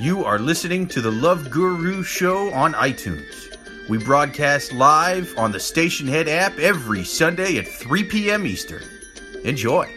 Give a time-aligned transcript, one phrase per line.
[0.00, 3.52] You are listening to the Love Guru Show on iTunes.
[3.88, 8.46] We broadcast live on the Stationhead app every Sunday at 3 p.m.
[8.46, 8.84] Eastern.
[9.42, 9.92] Enjoy.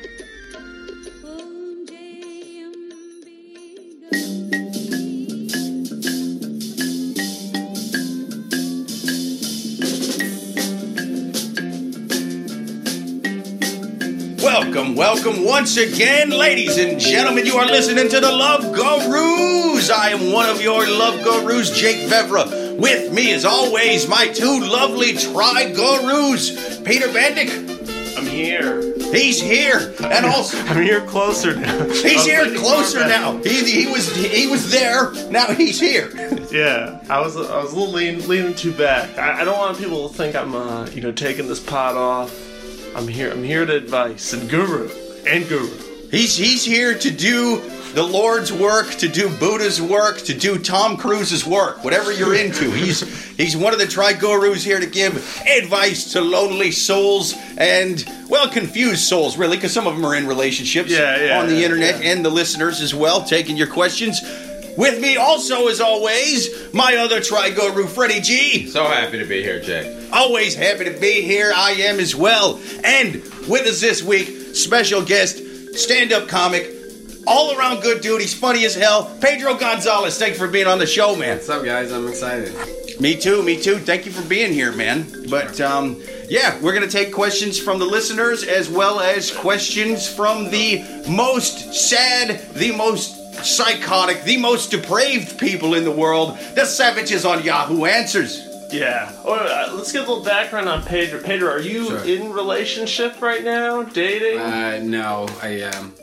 [15.24, 17.46] Welcome, once again, ladies and gentlemen.
[17.46, 19.92] You are listening to the Love Gurus.
[19.92, 22.76] I am one of your Love Gurus, Jake Vevera.
[22.76, 28.18] With me, as always, my two lovely tri gurus, Peter Bandyk.
[28.18, 28.82] I'm here.
[29.14, 31.84] He's here, and also I'm here closer now.
[31.86, 33.38] he's here closer now.
[33.44, 35.12] He, he was he was there.
[35.30, 36.10] Now he's here.
[36.52, 39.18] Yeah, I was I was a little lean, leaning too back.
[39.18, 42.36] I, I don't want people to think I'm uh, you know taking this pot off.
[42.96, 43.32] I'm here.
[43.32, 44.90] I'm here to advice and guru
[45.28, 45.70] and guru.
[46.10, 47.62] He's he's here to do
[47.94, 52.70] the Lord's work, to do Buddha's work, to do Tom Cruise's work, whatever you're into.
[52.72, 53.02] He's
[53.36, 55.16] he's one of the tri gurus here to give
[55.48, 60.28] advice to lonely souls and well confused souls, really, because some of them are in
[60.28, 62.12] relationships Yeah, yeah, on the yeah, internet yeah.
[62.12, 64.22] and the listeners as well, taking your questions.
[64.78, 68.68] With me also, as always, my other tri guru, Freddy G.
[68.68, 70.12] So happy to be here, Jake.
[70.14, 71.52] Always happy to be here.
[71.56, 72.58] I am as well.
[72.86, 73.16] And
[73.50, 75.38] with us this week, special guest,
[75.78, 76.70] stand up comic,
[77.28, 78.22] all around good dude.
[78.22, 79.16] He's funny as hell.
[79.22, 81.38] Pedro Gonzalez, thanks for being on the show, man.
[81.38, 81.92] What's up, guys?
[81.92, 82.54] I'm excited.
[83.00, 83.78] Me too, me too.
[83.78, 85.08] Thank you for being here, man.
[85.30, 90.52] But um, yeah, we're gonna take questions from the listeners as well as questions from
[90.52, 97.26] the most sad, the most psychotic, the most depraved people in the world, the savages
[97.26, 98.51] on Yahoo Answers.
[98.72, 99.12] Yeah.
[99.26, 101.22] Oh, uh, let's get a little background on Pedro.
[101.22, 102.04] Pedro, are you Sure.
[102.06, 103.84] in relationship right now?
[103.84, 104.40] Dating?
[104.40, 105.94] Uh, no, I um,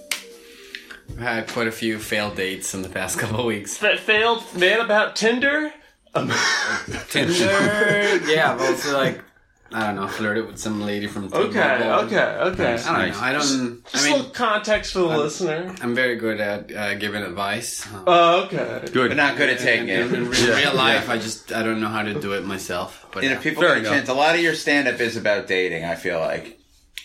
[1.10, 3.77] I've had quite a few failed dates in the past couple of weeks.
[3.77, 5.72] Fa- failed man about Tinder?
[7.10, 7.44] Tinder,
[8.26, 9.21] yeah, I've like
[9.70, 11.46] I don't know, flirted with some lady from Tinder.
[11.48, 12.16] Okay, okay,
[12.50, 12.72] okay.
[12.82, 13.20] I don't know.
[13.20, 13.42] I don't.
[13.42, 15.74] Just I a mean, little context for the listener.
[15.82, 17.86] I'm very good at uh, giving advice.
[18.06, 18.88] Oh, okay.
[18.90, 19.08] Good.
[19.10, 20.14] But not good at taking in, in, it.
[20.14, 23.06] in real life, I just I don't know how to do it myself.
[23.12, 23.42] But You know, yeah.
[23.42, 23.92] people Fair get a enough.
[23.92, 24.08] chance.
[24.08, 26.58] A lot of your stand up is about dating, I feel like.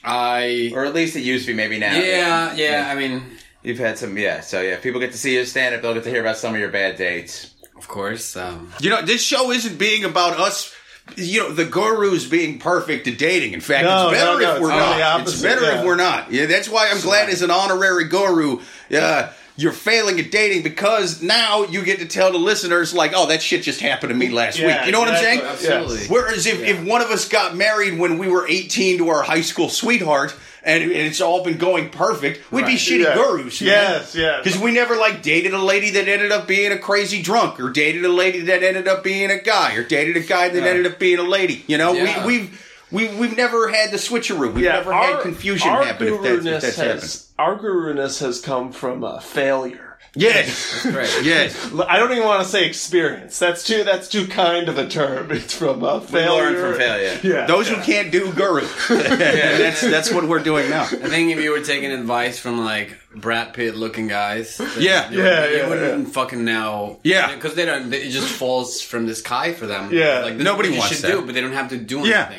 [0.03, 1.95] I Or at least it used to be, maybe now.
[1.97, 2.89] yeah yeah.
[2.89, 3.23] I mean,
[3.61, 4.41] You've had some, yeah.
[4.41, 6.53] So, yeah, people get to see your stand up, they'll get to hear about some
[6.53, 7.53] of your bad dates.
[7.77, 8.35] of course.
[8.35, 10.73] Um, You know, this show isn't being about us.
[11.17, 13.53] You know, the gurus being perfect at dating.
[13.53, 15.01] In fact, No, it's better no, no, if we're not.
[15.01, 15.79] opposite, it's better yeah.
[15.79, 16.31] if we're not.
[16.31, 18.61] Yeah, that's why I'm glad as an honorary guru,
[18.97, 23.27] uh, you're failing at dating because now you get to tell the listeners like, "Oh,
[23.27, 25.41] that shit just happened to me last Yeah, week." You know what I'm saying?
[25.41, 26.07] absolutely.
[26.07, 29.41] Whereas if, if one of us got married when we were 18 to our high
[29.41, 30.33] school sweetheart
[30.65, 32.77] and, and it's all been going perfect, we'd be Right.
[32.79, 33.15] shitty Yeah.
[33.15, 33.61] gurus.
[33.61, 33.69] man.
[33.69, 34.43] Yes, yes.
[34.43, 37.69] Because we never like dated a lady that ended up being a crazy drunk, or
[37.69, 40.69] dated a lady that ended up being a guy, or dated a guy that Yeah.
[40.69, 41.63] ended up being a lady.
[41.67, 42.25] You know, Yeah.
[42.25, 42.59] we, we've
[42.91, 44.53] we, we've never had the switcheroo.
[44.53, 46.07] We've never had confusion our happen.
[46.09, 47.19] If that's, if guru-ness that's happened.
[47.39, 49.92] Our guru-ness has come from a failure.
[50.15, 51.09] Yes, great.
[51.23, 51.57] yes.
[51.87, 53.39] I don't even want to say experience.
[53.39, 53.83] That's too.
[53.83, 55.31] That's too kind of a term.
[55.31, 56.51] It's from uh, We failure.
[56.51, 57.19] learn from failure.
[57.23, 57.47] Yeah.
[57.47, 58.61] Those who can't do guru.
[58.89, 60.83] that's that's what we're doing now.
[60.83, 65.09] I think if you were taking advice from like Brad Pitt looking guys, then Yeah.
[65.09, 66.99] you, Yeah, you yeah, wouldn't fucking know.
[67.03, 67.33] Yeah.
[67.33, 67.91] because they don't.
[67.91, 69.91] It just falls from the sky for them.
[69.91, 70.19] Yeah.
[70.19, 71.11] like Nobody what you wants should that.
[71.11, 72.31] do, but they don't have to do Yeah.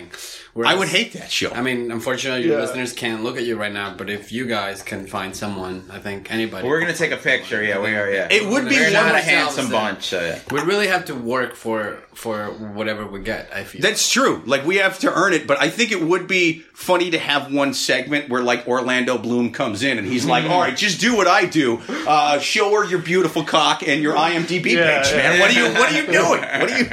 [0.62, 0.76] Anything.
[0.76, 1.50] I would hate that show.
[1.50, 2.64] I mean, unfortunately, your Yeah.
[2.64, 3.94] listeners can't look at you right now.
[3.96, 6.68] But if you guys can find someone, I think anybody.
[6.68, 8.28] We're going to take a picture, yeah, we are, yeah.
[8.30, 10.38] It would be one not a handsome bunch, uh, so yeah.
[10.50, 13.50] we really have to work for for whatever we get.
[13.54, 14.42] I feel That's true.
[14.46, 17.52] Like we have to earn it, but I think it would be funny to have
[17.52, 21.16] one segment where like Orlando Bloom comes in and he's like, "All right, just do
[21.16, 21.80] what I do.
[21.88, 25.16] Uh, show her your beautiful cock and your IMDb Yeah, page, yeah.
[25.16, 25.40] man.
[25.40, 26.40] What are you What are you doing?
[26.40, 26.84] What are you?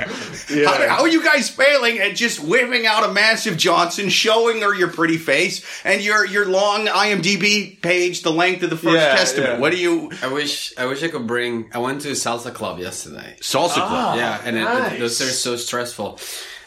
[0.65, 0.89] How, Yeah.
[0.89, 4.89] how are you guys failing at just whipping out a massive Johnson, showing her your
[4.89, 9.49] pretty face and your your long IMDb page, the length of the First Yeah, Testament?
[9.53, 9.59] yeah.
[9.59, 10.11] What do you?
[10.21, 11.69] I wish I wish I could bring.
[11.73, 13.35] I went to a salsa club yesterday.
[13.41, 14.17] Salsa club.
[14.17, 16.19] Yeah, and it, it, those are so stressful.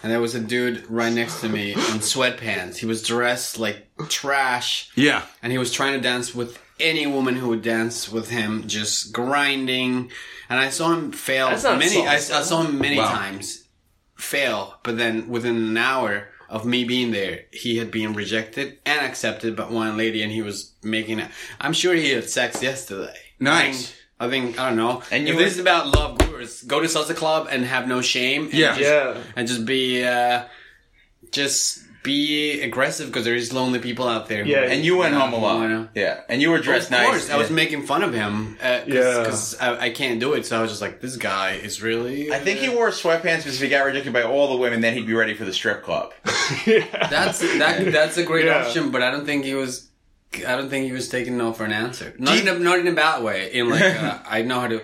[0.03, 2.77] And there was a dude right next to me in sweatpants.
[2.77, 5.23] He was dressed like trash, Yeah.
[5.43, 9.13] and he was trying to dance with any woman who would dance with him, just
[9.13, 10.11] grinding.
[10.51, 11.49] And I saw him fail
[11.79, 12.07] many.
[12.07, 13.09] I, I saw him many Wow.
[13.09, 13.65] times
[14.17, 19.01] fail, but then within an hour of me being there, he had been rejected and
[19.01, 21.31] accepted by one lady, and he was making it.
[21.61, 23.17] I'm sure he had sex yesterday.
[23.41, 23.95] Nice.
[24.21, 25.03] I think I don't know.
[25.11, 27.65] And And you if were- this is about love gurus, go to salsa club and
[27.65, 28.45] have no shame.
[28.45, 28.69] And Yeah.
[28.77, 29.15] just, Yeah.
[29.37, 30.43] and just be uh,
[31.31, 34.45] just be aggressive because there's lonely people out there.
[34.45, 35.71] Yeah, And you went home I alone.
[35.73, 35.89] know.
[35.95, 36.21] Yeah.
[36.29, 37.01] And you were dressed nice.
[37.07, 37.35] of course, nice.
[37.35, 39.71] I was making fun of him because Yeah.
[39.81, 40.45] I, I can't do it.
[40.45, 42.31] So I was just like, this guy is really.
[42.31, 44.93] I think he wore sweatpants because if he got rejected by all the women, then
[44.93, 46.13] he'd be ready for the strip club.
[46.67, 46.85] yeah.
[47.09, 47.91] That's that.
[47.91, 48.67] That's a great Yeah.
[48.67, 49.89] option, but I don't think he was.
[50.39, 52.15] I don't think he was taking no for an answer.
[52.19, 53.53] Not in a, not in a bad way.
[53.53, 54.83] In like, uh, I know how to.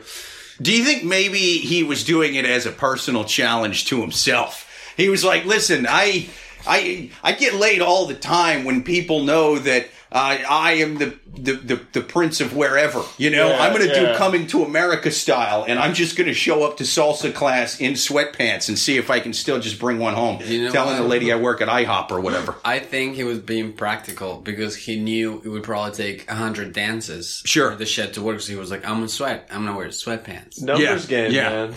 [0.60, 4.66] Do you think maybe he was doing it as a personal challenge to himself?
[4.96, 6.28] He was like, "Listen, I,
[6.66, 11.16] I, I get laid all the time when people know that uh, I am the,
[11.36, 13.02] the the the prince of wherever.
[13.16, 16.26] You know, Yeah, I'm going to do coming to America style, and I'm just going
[16.26, 19.78] to show up to salsa class in sweatpants and see if I can still just
[19.78, 20.40] bring one home.
[20.44, 21.02] You know telling what?
[21.02, 22.56] the lady I work at IHOP or whatever.
[22.64, 26.72] I think he was being practical because he knew it would probably take a hundred
[26.72, 27.70] dances Sure.
[27.70, 28.40] for the shed to work.
[28.40, 29.48] So he was like, "I'm gonna sweat.
[29.50, 31.48] I'm gonna wear sweatpants." Numbers Yeah, game, yeah.
[31.50, 31.74] man.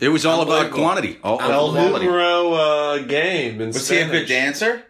[0.00, 1.18] It was all about quantity.
[1.24, 2.04] All, El all quality.
[2.06, 3.60] numero uh, game.
[3.60, 4.84] In Was he a good dancer?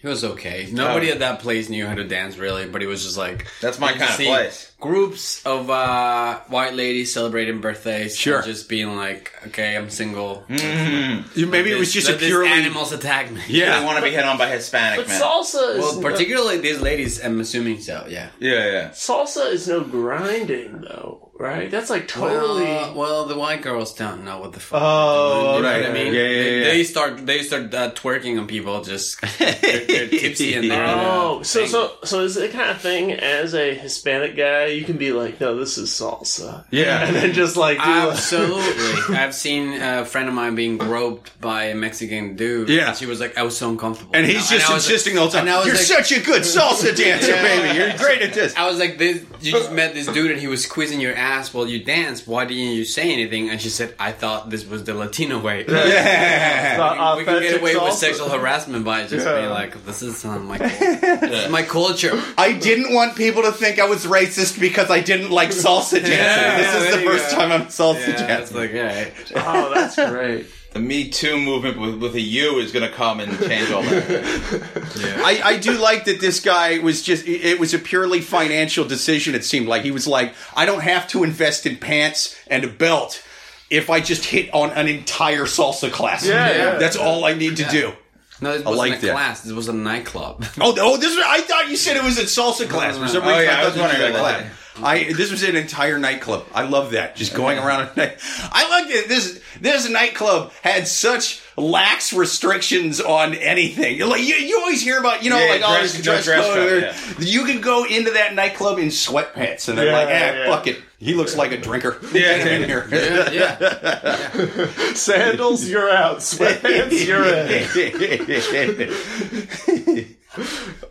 [0.00, 0.68] He was okay.
[0.70, 3.78] Nobody at that place knew how to dance really, but he was just like That's
[3.80, 4.67] my kind of place.
[4.80, 8.42] Groups of uh, white ladies celebrating birthdays, Sure.
[8.42, 13.32] just being like, "Okay, I'm single." Maybe it was just a Let purely animals attack
[13.32, 13.40] me.
[13.48, 13.84] They yeah.
[13.84, 15.20] want to be hit on by Hispanic But men.
[15.20, 18.06] salsa is Well, no- particularly these ladies, I'm assuming so.
[18.08, 18.28] Yeah.
[18.38, 18.88] yeah, yeah.
[18.90, 21.68] salsa is no grinding though, right?
[21.68, 22.62] That's like totally.
[22.62, 24.80] Well, well, the white girls don't know what the fuck.
[24.80, 25.80] Oh, doing, you know right.
[25.82, 26.14] what I mean?
[26.14, 26.64] Yeah, yeah, they, yeah.
[26.68, 28.80] they start they start uh, twerking on people.
[28.84, 31.68] Just they're, they're tipsy and they're Oh, so bang.
[31.68, 35.12] so so is it the kind of thing as a Hispanic guy you can be
[35.12, 37.06] like, no, this is salsa, Yeah.
[37.06, 39.16] and then just like do Absolutely.
[39.16, 42.68] I've seen a friend of mine being groped by a Mexican dude.
[42.68, 42.88] Yeah.
[42.88, 44.12] And she was like, I was so uncomfortable.
[44.14, 45.42] And he's just I was insisting the whole time.
[45.42, 47.42] and I was You're like- such a good salsa dancer, Yeah.
[47.42, 47.78] baby.
[47.78, 48.54] You're great at this.
[48.56, 51.52] I was like, this, you just met this dude and he was squeezing your ass
[51.54, 52.26] while you danced.
[52.26, 53.50] Why didn't you say anything?
[53.50, 55.64] And she said, I thought this was the Latino way.
[55.68, 57.16] Yeah.
[57.16, 59.38] We can get Authentic away with sexual harassment by just Yeah.
[59.38, 62.20] being like, this is my, this is my culture.
[62.36, 66.12] I didn't want people to think I was racist because I didn't like salsa dancing.
[66.12, 67.36] Yeah, this is the first go.
[67.36, 68.20] time I'm salsa Yeah, it's
[68.50, 68.56] dancing.
[68.56, 69.32] like, alright.
[69.36, 70.46] oh, that's great.
[70.72, 73.82] The Me Too movement with, with a U is going to come and change all
[73.82, 75.20] that.
[75.24, 79.34] I, I do like that this guy was just, it was a purely financial decision,
[79.34, 79.82] it seemed like.
[79.82, 83.22] He was like, I don't have to invest in pants and a belt
[83.70, 86.26] if I just hit on an entire salsa class.
[86.26, 86.78] Yeah, yeah.
[86.78, 87.92] That's all I need to do.
[88.40, 89.12] No, this wasn't like a that.
[89.12, 89.42] class.
[89.42, 90.44] This was a nightclub.
[90.60, 92.96] Oh, oh, this was, I thought you said it was a salsa class.
[92.96, 94.52] For some Oh, yeah, I thought was this wondering about that.
[94.80, 96.46] I this was an entire nightclub.
[96.54, 97.16] I love that.
[97.16, 98.18] Just going around at night.
[98.52, 99.08] I like it.
[99.08, 104.00] this this nightclub had such lax restrictions on anything.
[104.00, 106.44] Like you, you always hear about, you know, Yeah, like oh, dress- this dress, dress
[106.46, 106.82] code.
[106.82, 110.32] code, or- You can go into that nightclub in sweatpants and they're Yeah, like, eh,
[110.44, 110.46] yeah.
[110.50, 110.78] fuck it.
[111.00, 111.98] He looks like a drinker.
[112.12, 112.38] Yeah.
[112.44, 112.88] Get in here.
[112.90, 114.92] yeah, yeah.
[114.94, 116.18] Sandals, you're out.
[116.18, 117.58] Sweatpants, you're in.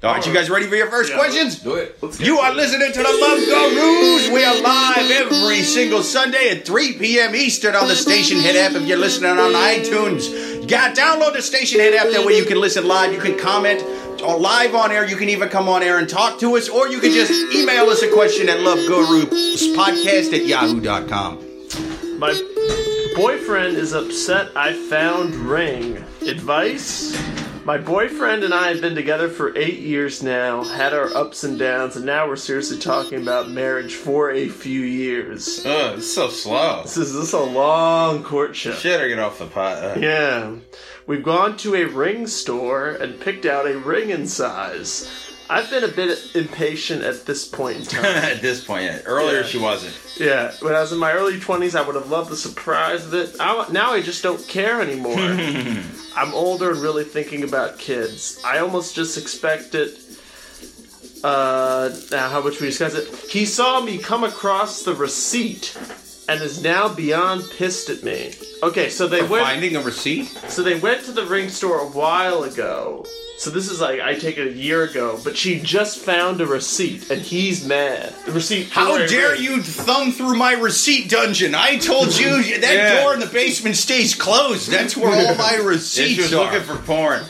[0.04, 1.60] All right, you guys ready for your first questions?
[1.60, 1.98] Do it.
[2.20, 4.30] You are listening to the Love Gurus.
[4.34, 7.36] We are live every single Sunday at 3 p.m.
[7.36, 8.74] Eastern on the Stationhead app.
[8.74, 12.12] If you're listening on iTunes, you got download the Stationhead app.
[12.12, 13.14] That way you can listen live.
[13.14, 13.82] You can comment
[14.22, 15.08] or live on air.
[15.08, 17.86] You can even come on air and talk to us, or you can just email
[17.86, 22.20] us a question at loveguruspodcast at yahoo.com.
[22.20, 22.34] My
[23.16, 26.04] boyfriend is upset I found ring.
[26.22, 27.16] Advice?
[27.68, 31.60] My boyfriend and I have been together for eight years now, had our ups and
[31.60, 35.64] downs, and now we're seriously talking about marriage for a few years.
[35.66, 36.84] Oh, it's so slow.
[36.84, 38.76] This is, this is a long courtship.
[38.76, 39.84] Shit, or get off the pot.
[39.84, 40.56] Uh, Yeah.
[41.08, 45.27] We've gone to a ring store and picked out a ring in size.
[45.50, 48.06] I've been a bit impatient at this point in time.
[48.06, 49.00] At this point, yeah.
[49.06, 49.46] earlier Yeah.
[49.46, 49.96] she wasn't.
[50.20, 53.14] Yeah, when I was in my early 20s, I would have loved the surprise of
[53.14, 53.36] it.
[53.40, 55.18] I, now I just don't care anymore.
[56.16, 58.42] I'm older and really thinking about kids.
[58.44, 60.00] I almost just expect it.
[61.24, 63.08] Uh, now, how much we discuss it?
[63.30, 65.76] He saw me come across the receipt
[66.30, 68.34] and is now beyond pissed at me.
[68.64, 69.46] Okay, so they went.
[69.46, 70.26] Finding a receipt?
[70.50, 73.06] So they went to the ring store a while ago.
[73.38, 76.48] So this is like I take it a year ago, but she just found a
[76.48, 78.14] receipt and he's mad.
[78.26, 78.70] The receipt.
[78.72, 79.44] How dare ring.
[79.44, 81.54] you thumb through my receipt dungeon?
[81.54, 82.30] I told you
[82.62, 83.04] that Yeah.
[83.04, 84.72] door in the basement stays closed.
[84.72, 86.46] That's where all my receipts she was are.
[86.52, 87.24] looking for porn.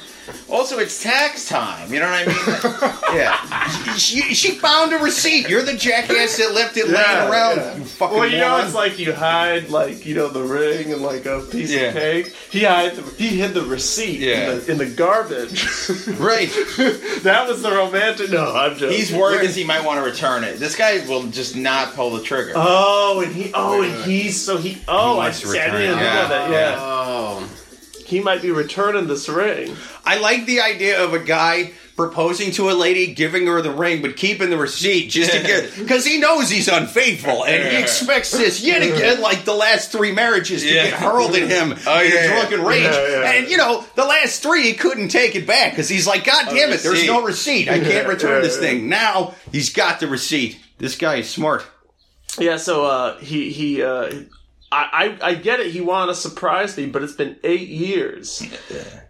[0.50, 1.92] Also, it's tax time.
[1.94, 3.18] You know what I mean?
[3.20, 3.96] yeah.
[3.98, 5.50] She, she found a receipt.
[5.50, 7.58] You're the jackass that left it Yeah, laying around.
[7.58, 7.76] yeah.
[7.76, 11.02] You fucking Well, you know, it's like you hide, like you know, the ring and
[11.02, 11.82] like a piece Yeah.
[11.90, 12.34] of cake.
[12.50, 14.52] He hid, the, he hid the receipt Yeah.
[14.54, 15.64] in, the, in the garbage.
[16.18, 16.50] right.
[17.24, 18.30] that was the romantic.
[18.30, 18.96] No, I'm just.
[18.96, 20.60] He's worried because he might want to return it.
[20.60, 22.54] This guy will just not pull the trigger.
[22.56, 23.52] Oh, and he.
[23.54, 24.78] Oh, and he's so he.
[24.88, 25.50] Oh, I wants to.
[25.50, 25.88] I didn't it.
[25.96, 26.28] know Yeah.
[26.30, 26.52] that.
[26.52, 26.76] Yeah.
[26.80, 27.47] Oh.
[28.08, 29.76] He might be returning this ring.
[30.06, 34.02] I like the idea of a guy proposing to a lady, giving her the ring,
[34.04, 38.30] but keeping the receipt just to get because he knows he's unfaithful and he expects
[38.32, 40.92] this yet again, like the last three marriages, to Yeah.
[40.92, 42.84] get hurled at him Oh, in yeah, drunken rage.
[42.84, 43.32] Yeah.
[43.32, 46.46] And you know, the last three he couldn't take it back because he's like, God
[46.50, 47.68] damn it, there's no receipt.
[47.68, 48.88] I can't return this thing.
[48.90, 50.60] Now he's got the receipt.
[50.78, 51.66] This guy is smart.
[52.38, 54.12] Yeah, so uh, he he uh,
[54.72, 55.72] I, I I get it.
[55.72, 58.44] He wanted to surprise me, but it's been eight years.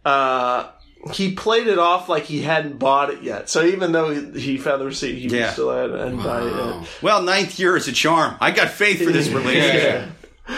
[0.05, 0.69] Uh,
[1.13, 3.49] he played it off like he hadn't bought it yet.
[3.49, 5.51] So even though he, he found the receipt, he Yeah.
[5.51, 6.87] still had and buy it.
[7.01, 8.35] Well, ninth year is a charm.
[8.41, 10.09] I got faith for this relationship.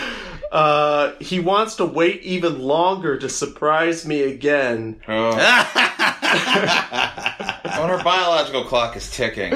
[0.51, 4.99] Uh, he wants to wait even longer to surprise me again.
[5.07, 5.29] Oh.
[7.87, 9.51] when her biological clock is ticking.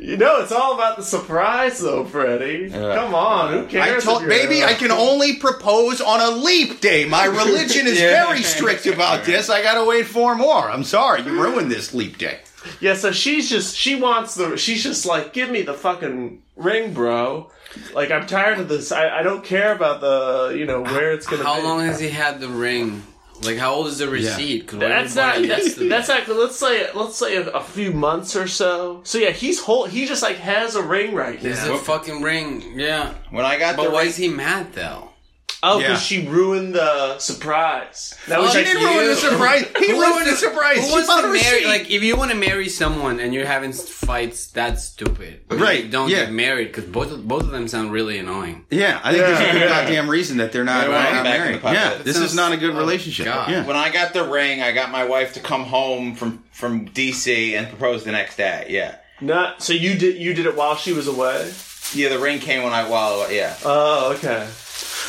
[0.00, 2.70] You know, it's all about the surprise, though, Freddy.
[2.70, 4.04] Come on, who I cares?
[4.04, 7.04] told baby I can only propose on a leap day.
[7.04, 8.26] My religion is Yeah.
[8.26, 9.50] very strict about this.
[9.50, 10.70] I gotta wait four more.
[10.70, 12.40] I'm sorry, you ruined this leap day.
[12.80, 16.92] Yeah, so she's just she wants the she's just like, give me the fucking ring,
[16.92, 17.50] bro.
[17.94, 18.90] Like I'm tired of this.
[18.92, 21.62] I, I don't care about the you know where it's gonna How be.
[21.62, 23.02] long has he had the ring?
[23.42, 24.66] Like, how old is the receipt?
[24.66, 26.28] 'Cause what That's if not he that's, gets that's that?
[26.28, 29.00] not let's say let's say a, a few months or so.
[29.04, 31.74] So yeah, he's whole he just like has a ring right It's now.
[31.74, 32.72] a fucking ring.
[32.74, 33.14] Yeah.
[33.30, 35.07] When I got But the why ring, is he mad though?
[35.62, 35.88] Oh, Yeah.
[35.88, 38.14] because she ruined the surprise.
[38.28, 39.66] That was Fuck He like, didn't ruin the surprise.
[39.78, 40.76] He Who wants ruined the to- surprise.
[40.78, 41.56] Who She wants found to a marry?
[41.56, 41.66] receipt.
[41.66, 45.40] Like, if you want to marry someone and you're having fights, that's stupid.
[45.50, 46.24] Right, You don't yeah.
[46.26, 48.66] get married because both of, both of them sound really annoying.
[48.70, 51.34] yeah, I think there's a good goddamn reason that they're not, Yeah, well, not back
[51.34, 51.54] in married.
[51.56, 51.74] the pocket.
[51.74, 53.24] Yeah, That this is sounds- not a good oh, relationship.
[53.26, 53.50] God.
[53.50, 53.66] Yeah.
[53.66, 57.52] when I got the ring, I got my wife to come home from from DC
[57.56, 58.66] and propose the next day.
[58.68, 61.52] Yeah, not so you did you did it while she was away.
[61.94, 62.08] yeah.
[62.10, 63.56] The ring came when I while yeah.
[63.64, 64.46] Oh, okay.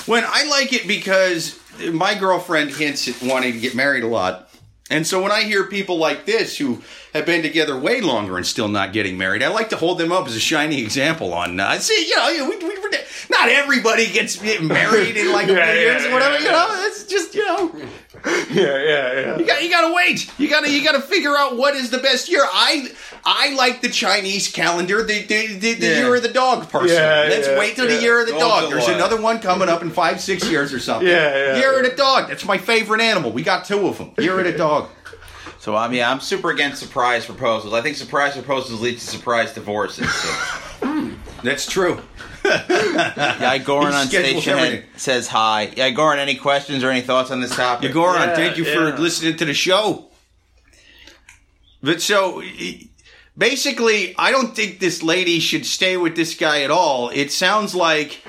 [0.09, 1.59] When I like it because
[1.93, 4.49] my girlfriend hints at wanting to get married a lot.
[4.89, 6.81] And so when I hear people like this who
[7.13, 10.11] have been together way longer and still not getting married, I like to hold them
[10.11, 12.97] up as a shining example on, uh, see, you know, we, we,
[13.29, 16.51] not everybody gets married in like a few Yeah, yeah, years or whatever, yeah, you
[16.51, 17.71] know, it's just, you know,
[18.25, 19.37] Yeah, yeah, yeah.
[19.37, 20.29] you got you got to wait.
[20.37, 22.41] You got to you got to figure out what is the best year.
[22.43, 22.91] I
[23.23, 25.97] I like the Chinese calendar, the the, the, the Yeah.
[25.99, 26.95] year of the dog personally.
[26.95, 28.69] Yeah, Let's yeah, wait till the year of the Go dog.
[28.71, 28.95] There's what?
[28.95, 31.07] another one coming up in 5 6 years or something.
[31.07, 32.27] Yeah, yeah, Year of the dog.
[32.27, 33.31] That's my favorite animal.
[33.31, 34.11] We got two of them.
[34.17, 34.89] Year of the dog.
[35.59, 37.73] So I mean, I'm super against surprise proposals.
[37.73, 40.13] I think surprise proposals lead to surprise divorces.
[40.13, 40.29] So.
[40.85, 41.13] Hmm.
[41.41, 42.01] That's true.
[42.49, 45.71] Yeah, Goran on schedules Stationhead says hi.
[45.75, 47.91] Yeah, Goran, any questions or any thoughts on this topic?
[47.91, 50.05] Goran, Yeah, thank you for listening to the show.
[51.81, 52.43] But so
[53.37, 57.09] basically, I don't think this lady should stay with this guy at all.
[57.09, 58.21] It sounds like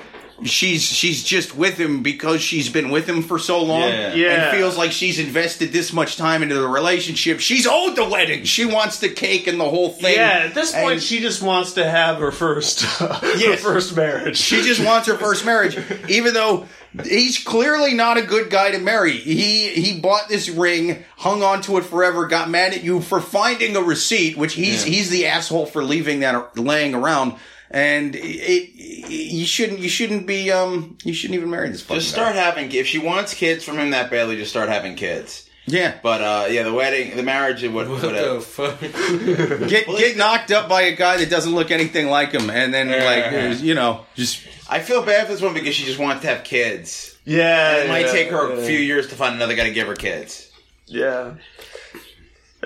[0.45, 4.13] she's she's just with him because she's been with him for so long Yeah.
[4.13, 4.29] Yeah.
[4.49, 7.39] and feels like she's invested this much time into the relationship.
[7.39, 8.43] She's owed the wedding.
[8.45, 10.15] She wants the cake and the whole thing.
[10.15, 14.37] Yeah, at this point, And- she just wants to have her first, her first marriage.
[14.37, 15.77] She just wants her first marriage,
[16.09, 16.65] even though
[17.05, 19.13] he's clearly not a good guy to marry.
[19.13, 23.21] He he bought this ring, hung on to it forever, got mad at you for
[23.21, 27.35] finding a receipt, which he's he's the asshole for leaving that laying around.
[27.73, 32.01] And it, it you shouldn't you shouldn't be um you shouldn't even marry this fucking
[32.01, 32.21] just guy.
[32.21, 32.71] start having.
[32.71, 35.49] If she wants kids from him that badly, just start having kids.
[35.67, 37.87] yeah But uh, yeah, the wedding, the marriage, it would.
[37.87, 38.79] What would the fuck?
[39.69, 42.87] get get knocked up by a guy that doesn't look anything like him, and then
[42.89, 46.27] like you know just I feel bad for this one because she just wants to
[46.27, 47.17] have kids.
[47.25, 49.95] yeah, It might take her a few years to find another guy to give her
[49.95, 50.51] kids.
[50.87, 51.35] Yeah.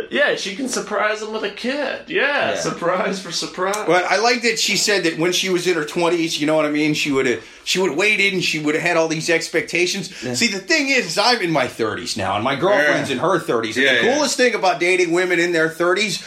[0.09, 2.01] Yeah, she can surprise him with a kid.
[2.09, 2.55] Yeah, Yeah.
[2.59, 3.85] surprise for surprise.
[3.87, 6.55] But I like that she said that when she was in her twenties, you know
[6.55, 6.93] what I mean.
[6.93, 10.13] She would have she would have waited and she would have had all these expectations.
[10.37, 13.15] See, the thing is, is I'm in my thirties now, and my girlfriend's Yeah.
[13.15, 13.77] in her thirties.
[13.77, 14.15] And Yeah, the yeah.
[14.15, 16.21] coolest thing about dating women in their thirties.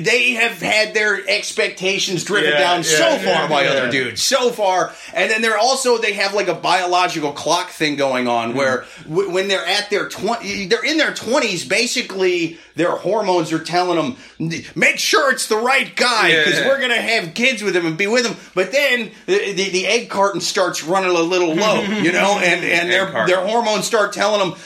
[0.00, 4.50] They have had their expectations driven Yeah, down yeah, so far by other dudes, so
[4.50, 8.58] far, and then they're also they have like a biological clock thing going on mm-hmm.
[8.58, 11.64] where w- when they're at their twenty, they're in their twenties.
[11.64, 13.96] Basically, their hormones are telling
[14.38, 17.98] them, make sure it's the right guy because we're gonna have kids with him and
[17.98, 18.36] be with him.
[18.54, 22.64] But then the, the, the egg carton starts running a little low, you know, and
[22.64, 23.26] and their carton.
[23.26, 24.58] their hormones start telling them,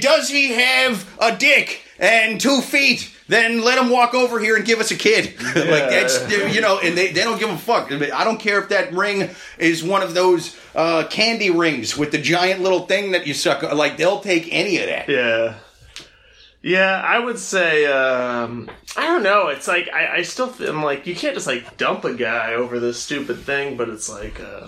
[0.00, 3.14] does he have a dick and two feet?
[3.30, 5.40] Then let them walk over here and give us a kid.
[5.44, 7.92] like that's you know, and they, they don't give a fuck.
[7.92, 12.18] I don't care if that ring is one of those uh, candy rings with the
[12.18, 13.62] giant little thing that you suck.
[13.62, 15.08] Like they'll take any of that.
[15.08, 15.54] yeah.
[16.62, 19.48] Yeah, I would say, um, I don't know.
[19.48, 22.52] It's like, I, I still feel I'm like, you can't just like dump a guy
[22.52, 24.66] over this stupid thing, but it's like, uh,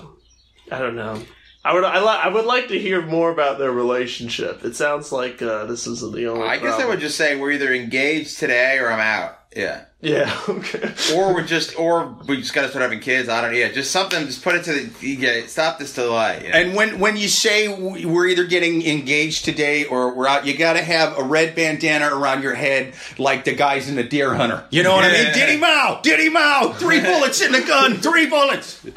[0.70, 1.20] I don't know.
[1.64, 4.64] I would I, li- I would like to hear more about their relationship.
[4.64, 6.46] It sounds like uh, this isn't the only.
[6.46, 9.38] I guess I would just say we're either engaged today or I'm out.
[9.54, 9.84] Yeah.
[10.00, 10.36] Yeah.
[10.48, 10.92] Okay.
[11.14, 13.28] Or we're just, or we just gotta start having kids.
[13.28, 13.52] I don't.
[13.52, 14.26] Know, yeah, just something.
[14.26, 15.06] Just put it to the.
[15.06, 16.42] Yeah, stop this delay.
[16.46, 16.56] Yeah.
[16.56, 20.56] And when when you say we- we're either getting engaged today or we're out, you
[20.58, 24.34] got to have a red bandana around your head like the guys in the Deer
[24.34, 24.64] Hunter.
[24.70, 25.32] You know what I mean?
[25.32, 28.80] Diddy Mao, Diddy Mao, three bullets in the gun, three bullets.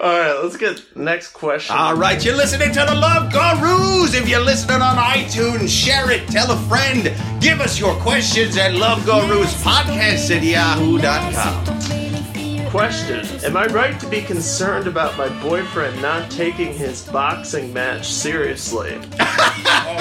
[0.00, 0.40] All right.
[0.42, 1.74] Let's get next question.
[1.76, 4.14] All right, you're listening to the Love Gurus.
[4.14, 7.12] If you're listening on iTunes, share it, tell a friend.
[7.40, 11.64] Give us your questions at Love Gurus Podcast at yahoo.com.
[12.70, 18.06] Question: Am I right to be concerned about my boyfriend not taking his boxing match
[18.06, 19.00] seriously?
[19.20, 19.96] oh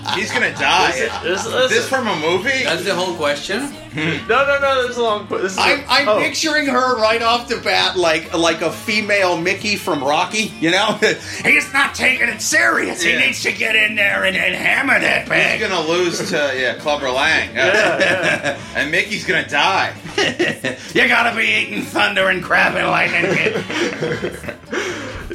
[0.00, 0.92] no, he's gonna die.
[1.22, 2.64] This, Is this from a movie?
[2.64, 3.70] That's the whole question.
[3.94, 4.82] no, no, no.
[4.82, 5.26] There's a long.
[5.26, 6.18] que- This is I'm, a- I'm oh.
[6.20, 10.52] picturing her right off the bat like like a female Mickey from Rocky.
[10.60, 10.92] You know,
[11.44, 13.04] he's not taking it serious.
[13.04, 13.18] Yeah.
[13.18, 15.58] He needs to get in there and, and hammer that bag.
[15.60, 15.70] He's bag.
[15.70, 17.54] gonna lose to yeah Clubber Lang.
[17.54, 18.60] Yeah, yeah.
[18.76, 19.94] and Mickey's gonna die.
[20.94, 23.34] you gotta be eating thunder and crabbing lightning.
[23.34, 24.54] kid.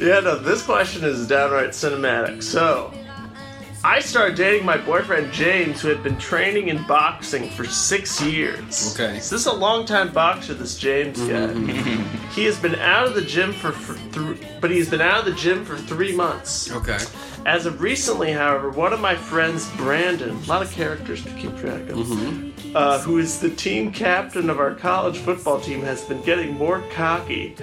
[0.00, 2.42] Yeah, no, this question is downright cinematic.
[2.42, 2.92] So,
[3.84, 8.98] I started dating my boyfriend James, who had been training in boxing for six years.
[8.98, 9.20] Okay.
[9.20, 11.52] So this is a long-time boxer, this James guy.
[12.32, 15.24] he has been out of the gym for, for th- but he's been out of
[15.26, 16.72] the gym for three months.
[16.72, 16.98] Okay.
[17.44, 21.54] As of recently, however, one of my friends, Brandon, a lot of characters to keep
[21.58, 26.22] track of, uh, who is the team captain of our college football team, has been
[26.22, 27.54] getting more cocky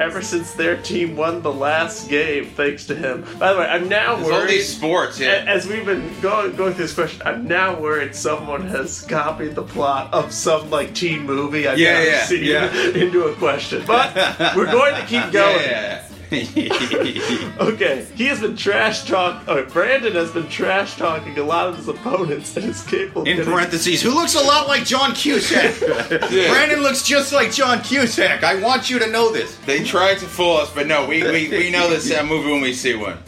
[0.00, 3.24] ever since their team won the last game, thanks to him.
[3.38, 4.50] By the way, I'm now There's all worried.
[4.50, 5.20] these sports.
[5.20, 5.44] Yeah.
[5.46, 9.62] As we've been going going through this question, I'm now worried someone has copied the
[9.62, 12.74] plot of some like teen movie I've Yeah, never yeah, seen yeah.
[13.02, 13.84] into a question.
[13.86, 14.14] But
[14.56, 15.60] we're going to keep going.
[15.64, 16.02] Yeah,
[17.60, 19.42] Okay, he has been trash talk.
[19.48, 23.22] Oh, Brandon has been trash talking a lot of his opponents and is capable.
[23.22, 25.78] of In getting- parentheses, who looks a lot like John Cusack.
[26.30, 28.44] Brandon looks just like John Cusack.
[28.44, 29.56] I want you to know this.
[29.66, 32.60] They tried to fool us, but no, we we, we know this uh, movie when
[32.60, 33.18] we see one.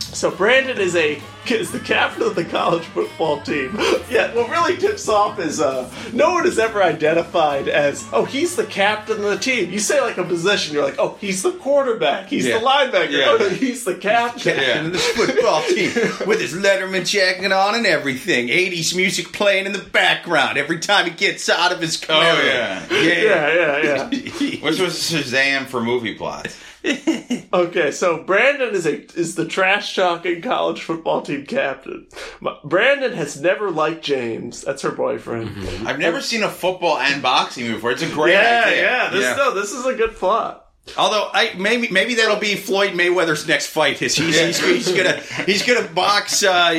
[0.00, 3.76] So Brandon is a is the captain of the college football team.
[4.10, 8.54] Yeah, what really tips off is uh, no one is ever identified as oh he's
[8.56, 9.70] the captain of the team.
[9.70, 12.58] You say like a position, you're like oh he's the quarterback, he's Yeah.
[12.58, 13.24] the linebacker, Yeah.
[13.28, 14.56] oh no, he's the captain.
[14.56, 14.84] Yeah.
[14.84, 15.92] in this football team
[16.26, 18.48] with his Letterman jacket on and everything.
[18.48, 22.22] 80s music playing in the background every time he gets out of his car.
[22.24, 22.86] Oh, yeah.
[22.90, 23.02] yeah.
[23.02, 24.56] Yeah, yeah, yeah.
[24.64, 26.56] Which was Shazam for movie plots.
[27.54, 32.06] Okay, so Brandon is a is the trash talking college football team captain.
[32.64, 34.62] Brandon has never liked James.
[34.62, 35.50] That's her boyfriend.
[35.86, 37.90] I've never seen a football and boxing before.
[37.92, 38.82] It's a great Yeah, idea.
[38.82, 39.10] yeah.
[39.10, 40.61] This no, this is a good plot.
[40.98, 43.98] Although I maybe maybe that'll be Floyd Mayweather's next fight.
[43.98, 45.14] He's, he's, he's gonna
[45.46, 46.74] he's gonna box uh,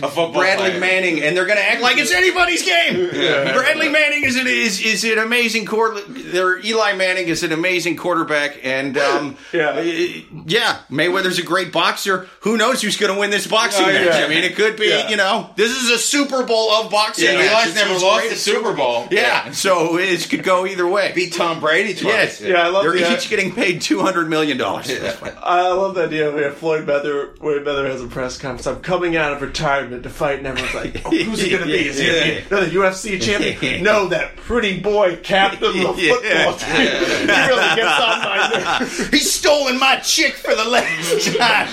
[0.00, 0.80] football Bradley player.
[0.80, 3.08] Manning, and they're gonna act like it's anybody's game.
[3.10, 6.00] Bradley Manning is an is, is an amazing quarter.
[6.00, 9.80] Their Eli Manning is an amazing quarterback, and um, Yeah.
[9.80, 12.28] yeah, Mayweather's a great boxer.
[12.40, 14.04] Who knows who's gonna win this boxing Oh, match?
[14.18, 14.24] yeah.
[14.26, 15.08] I mean, it could be Yeah.
[15.08, 17.26] you know this is a Super Bowl of boxing.
[17.26, 17.62] Yeah.
[17.62, 19.06] Eli's never lost the Super Bowl.
[19.12, 21.12] Yeah, so it could go either way.
[21.14, 22.40] Beat Tom Brady twice.
[22.40, 24.90] Yes, Yeah, I love They're each getting paid two hundred million dollars.
[24.90, 28.66] I love the idea where Floyd Mayweather, has a press conference.
[28.66, 31.66] I'm coming out of retirement to fight, and everyone's like, oh, "Who's he going to
[31.66, 31.88] be?
[31.88, 33.82] Is he going to be another UFC champion?
[33.92, 36.76] No, that pretty boy captain of the football team.
[36.76, 39.08] he really gets on my nerves.
[39.10, 41.68] He's stolen my chick for the last time.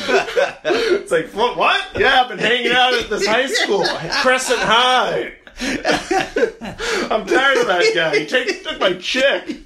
[0.63, 1.57] It's like, what?
[1.57, 1.85] what?
[1.97, 3.85] Yeah, I've been hanging out at this high school,
[4.21, 5.33] Crescent High.
[5.61, 8.19] I'm tired of that guy.
[8.19, 9.57] He take, took my chick.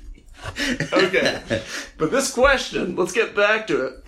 [0.94, 1.42] Okay.
[1.98, 4.06] But this question, let's get back to it.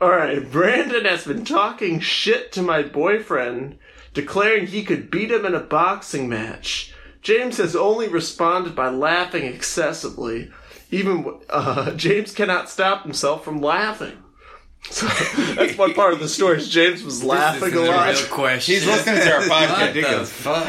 [0.00, 3.78] Alright, Brandon has been talking shit to my boyfriend,
[4.12, 6.92] declaring he could beat him in a boxing match.
[7.22, 10.50] James has only responded by laughing excessively.
[10.90, 14.18] Even uh, James cannot stop himself from laughing.
[14.90, 15.06] So
[15.54, 16.58] that's one part of the story.
[16.58, 18.14] Is James was laughing This a is lot.
[18.14, 18.74] real question.
[18.74, 20.18] He's listening to our What podcast.
[20.18, 20.66] the fuck?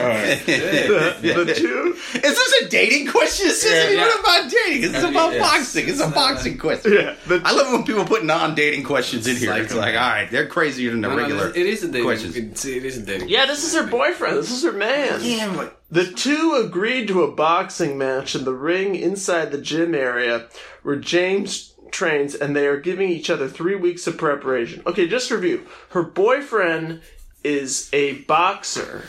[1.21, 3.47] the, the two, Is this a dating question?
[3.47, 4.05] This isn't Yeah.
[4.05, 4.81] even about dating.
[4.83, 5.41] This is about Yes.
[5.41, 5.89] boxing.
[5.89, 6.93] It's a boxing question.
[6.93, 9.49] yeah, the, I love when people put non-dating questions in here.
[9.49, 11.49] Like It's like, all right, they're crazier than the No, no, regular.
[11.49, 12.03] it is a dating.
[12.03, 12.35] questions.
[12.37, 13.29] It's, it is a dating.
[13.29, 14.37] yeah, this is her boyfriend.
[14.37, 15.19] This is her man.
[15.23, 19.93] Yeah, but The two agreed to a boxing match in the ring inside the gym
[19.95, 20.45] area
[20.83, 24.83] where James trains, and they are giving each other three weeks of preparation.
[24.85, 25.65] Okay, just review.
[25.91, 27.01] Her boyfriend
[27.43, 29.05] is a boxer,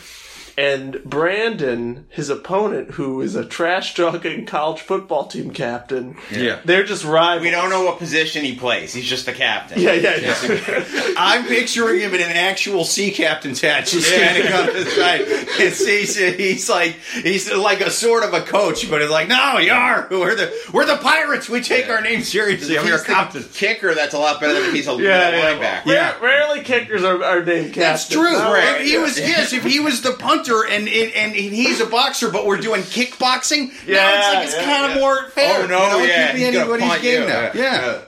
[0.57, 6.59] And Brandon, his opponent, who is a trash talking college football team captain, Yeah.
[6.63, 7.43] they're just rivals.
[7.43, 8.93] We don't know what position he plays.
[8.93, 9.81] He's just the captain.
[9.81, 11.13] Yeah, yeah, yeah.
[11.17, 15.21] I'm picturing him in an actual sea captain's hat, just standing on the side.
[15.25, 19.57] It's, he's, he's like he's like a sort of a coach, but it's like, no,
[19.57, 20.07] you are.
[20.09, 21.49] We're the we're the pirates.
[21.49, 22.77] We take our name seriously.
[22.77, 23.43] I'm your He's the captain.
[23.53, 23.93] kicker.
[23.93, 25.81] That's a lot better than if he's a Yeah, yeah.
[25.83, 25.85] linebacker.
[25.85, 27.75] Rare- Rarely kickers are, are named captains.
[27.75, 28.31] That's true.
[28.31, 31.85] No, If he was yes, if he was the punter and and, and he's a
[31.85, 33.71] boxer, but we're doing kickboxing.
[33.87, 35.01] Yeah, now it's like it's yeah, kind of yeah.
[35.01, 35.63] more oh, fair.
[35.63, 37.27] Oh no, you know, it yeah, could be anybody's game you.
[37.27, 37.51] now.
[37.53, 38.01] Yeah.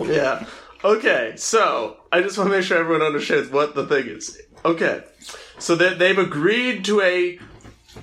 [0.00, 0.46] Yeah.
[0.84, 4.40] Okay, so I just want to make sure everyone understands what the thing is.
[4.64, 5.02] Okay,
[5.58, 7.38] so they, they've agreed to a,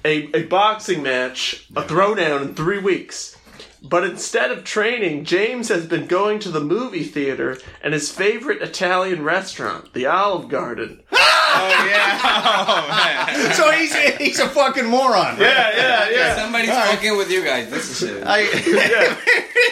[0.04, 3.38] a a boxing match, a throwdown in three weeks.
[3.86, 8.62] But instead of training, James has been going to the movie theater and his favorite
[8.62, 11.02] Italian restaurant, the Olive Garden.
[11.56, 12.20] Oh yeah.
[12.68, 13.54] Oh man.
[13.54, 15.38] So he's he's a fucking moron.
[15.38, 15.40] Right?
[15.42, 16.36] Yeah, yeah, yeah.
[16.36, 17.70] Somebody's fucking with you guys.
[17.70, 18.24] This is it.
[18.26, 19.16] I, yeah.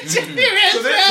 [0.11, 0.21] So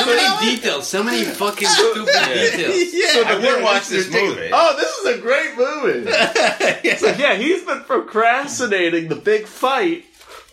[0.05, 0.87] many details.
[0.87, 2.93] So many fucking stupid details.
[2.93, 4.35] yeah, I would watch this ridiculous.
[4.37, 4.49] movie.
[4.53, 6.97] Oh, this is a great movie.
[6.97, 10.05] So yeah, he's been procrastinating the big fight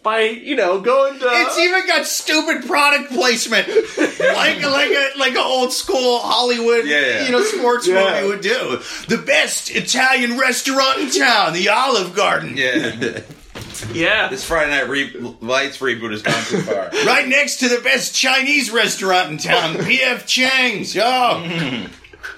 [0.08, 1.26] by you know going to.
[1.28, 3.68] It's even got stupid product placement,
[3.98, 7.26] like like a like an old school Hollywood, Yeah, yeah.
[7.26, 8.20] you know, sports Yeah.
[8.22, 8.80] movie would do.
[9.08, 12.56] The best Italian restaurant in town, the Olive Garden.
[12.56, 13.20] Yeah.
[13.92, 14.28] yeah.
[14.28, 16.90] This Friday Night re- Lights reboot has gone too far.
[17.06, 20.26] Right next to the best Chinese restaurant in town, P.F.
[20.26, 20.96] Chang's.
[20.96, 21.86] Oh,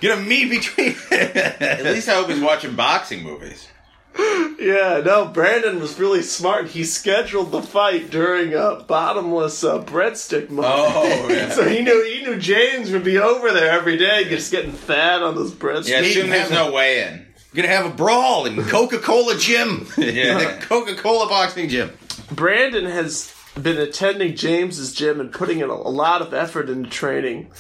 [0.01, 0.97] get a meet between.
[1.11, 3.69] At least I hope he's watching boxing movies.
[4.19, 6.67] Yeah, no, Brandon was really smart.
[6.69, 10.67] He scheduled the fight during a bottomless uh, breadstick month.
[10.71, 11.49] Oh, yeah.
[11.51, 15.23] so he knew he knew James would be over there every day, just getting fat
[15.23, 15.89] on those breadsticks.
[15.89, 17.27] Yeah, soon there's no way in.
[17.55, 19.87] Gonna have a brawl in Coca Cola gym.
[19.97, 20.39] Yeah.
[20.59, 21.91] the Coca Cola boxing gym.
[22.31, 26.89] Brandon has been attending James's gym and putting in a, a lot of effort into
[26.91, 27.51] training,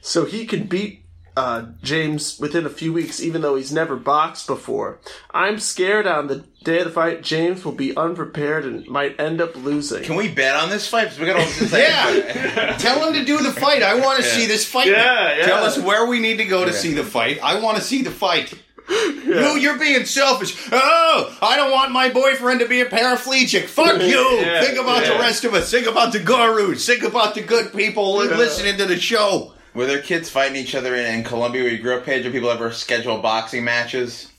[0.00, 1.04] so he can beat
[1.36, 4.98] uh, James within a few weeks, even though he's never boxed before.
[5.32, 9.40] I'm scared on the day of the fight, James will be unprepared and might end
[9.40, 10.02] up losing.
[10.02, 11.16] Can we bet on this fight?
[11.18, 12.76] we got all this Yeah.
[12.78, 13.82] Tell him to do the fight.
[13.82, 14.88] I want to see this fight.
[14.88, 15.46] Yeah, yeah.
[15.46, 16.76] Tell us where we need to go to Yeah.
[16.76, 17.38] see the fight.
[17.42, 18.52] I want to see the fight.
[18.90, 20.56] You, you're being selfish.
[20.72, 23.66] Oh, I don't want my boyfriend to be a paraplegic.
[23.66, 24.18] Fuck you.
[24.40, 25.70] Yeah, Think about the rest of us.
[25.70, 26.84] Think about the gurus.
[26.86, 29.52] Think about the good people listening to the show.
[29.74, 32.24] Were there kids fighting each other in, in Colombia where you grew up, Paige?
[32.24, 34.30] Do people ever schedule boxing matches?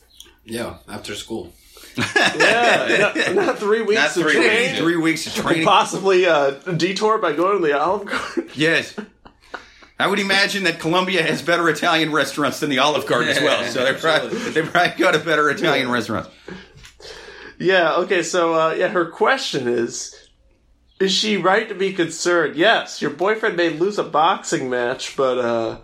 [0.43, 1.53] Yeah, after school.
[1.97, 4.67] Yeah, not, not three weeks Not of three training.
[4.71, 4.79] weeks.
[4.79, 5.65] Three weeks of training.
[5.65, 8.49] Possibly uh, detour by going to the Olive Garden.
[8.55, 8.95] Yes.
[9.99, 13.63] I would imagine that Colombia has better Italian restaurants than the Olive Garden as well.
[13.65, 16.27] So they probably, they probably got a better Italian restaurant.
[17.59, 17.93] yeah.
[17.97, 18.23] Okay.
[18.23, 20.15] So uh, yeah, her question is:
[21.01, 22.55] Is she right to be concerned?
[22.55, 25.79] Yes, your boyfriend may lose a boxing match, but uh,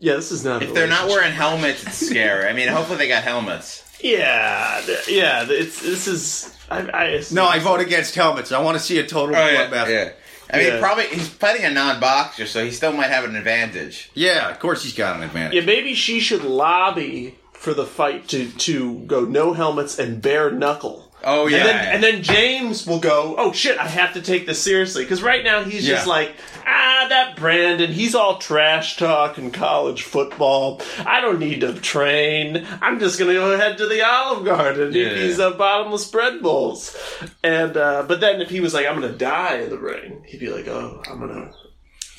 [0.00, 0.60] yeah, this is not.
[0.62, 2.46] a If they're not wearing helmets, it's scary.
[2.48, 3.84] I mean, hopefully they got helmets.
[4.02, 6.54] yeah, yeah, it's this is.
[6.70, 8.52] I, I No, I vote against helmets.
[8.52, 9.88] I want to see a total bloodbath.
[9.88, 10.12] yeah.
[10.52, 10.80] I mean, Yeah.
[10.80, 14.10] probably he's fighting a non-boxer, so he still might have an advantage.
[14.14, 15.54] Yeah, of course he's got an advantage.
[15.54, 20.50] Yeah, maybe she should lobby for the fight to to go no helmets and bare
[20.50, 21.07] knuckle.
[21.24, 24.46] Oh yeah, And then, and then James will go, oh shit, I have to take
[24.46, 25.02] this seriously.
[25.04, 30.02] Because right now he's just like, ah, that Brandon, he's all trash talk in college
[30.02, 30.80] football.
[31.04, 32.64] I don't need to train.
[32.80, 35.06] I'm just going to go ahead to the Olive Garden Yeah.
[35.06, 36.96] if these a bottomless bread bowls.
[37.42, 40.22] And, uh, but then if he was like, I'm going to die in the ring,
[40.26, 41.52] he'd be like, oh, I'm going to.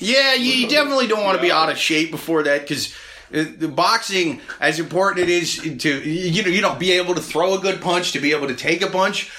[0.02, 2.96] Yeah, you, you definitely don't want to be out of shape before that because the
[3.34, 7.54] Uh, boxing, as important it is to you know you know be able to throw
[7.54, 9.30] a good punch, to be able to take a punch.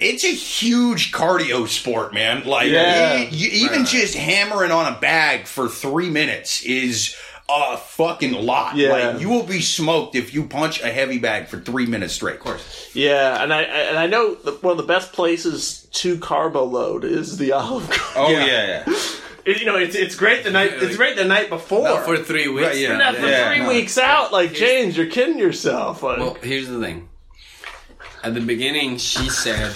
[0.00, 2.44] It's a huge cardio sport, man.
[2.44, 3.16] Like Yeah.
[3.16, 7.16] you- you- even just hammering on a bag for three minutes is
[7.48, 8.76] a fucking lot.
[8.76, 8.90] Yeah.
[8.92, 12.34] Like you will be smoked if you punch a heavy bag for three minutes straight.
[12.36, 12.90] Of course.
[12.92, 17.38] Yeah, and I and I know one of the best places to carbo load is
[17.38, 18.06] the Olive Garden.
[18.16, 18.44] oh Yeah.
[18.46, 18.82] yeah, yeah.
[18.94, 19.20] It-
[19.56, 21.84] you know, it's it's great the night it's great the night before.
[21.84, 22.68] Not for three weeks.
[22.68, 22.96] Right, yeah.
[22.96, 23.54] Not for Yeah.
[23.54, 26.02] three weeks out, like James, you're kidding yourself.
[26.02, 27.08] Like, Well, here's the thing.
[28.22, 29.72] At the beginning, she said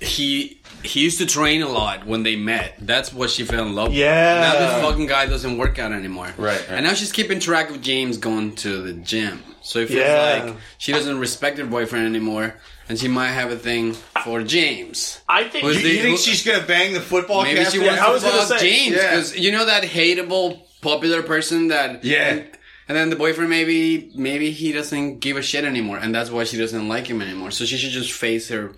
[0.00, 2.74] he he used to train a lot when they met.
[2.80, 4.34] That's what she fell in love Yeah.
[4.34, 4.58] with.
[4.60, 6.26] Now this fucking guy doesn't work out anymore.
[6.36, 6.64] Right, right.
[6.70, 9.44] And now she's keeping track of James going to the gym.
[9.62, 10.42] So it feels Yeah.
[10.44, 12.54] like she doesn't respect her boyfriend anymore,
[12.92, 15.18] and she might have a thing for James.
[15.26, 18.02] I think Was You, the- you think she's gonna bang the football Maybe she wants
[18.02, 19.10] I was to gonna fuck say- James Yeah.
[19.16, 22.42] because you know that hateable popular person that Yeah.
[22.88, 26.44] And then the boyfriend maybe maybe he doesn't give a shit anymore, and that's why
[26.44, 27.50] she doesn't like him anymore.
[27.50, 28.72] So she should just face her.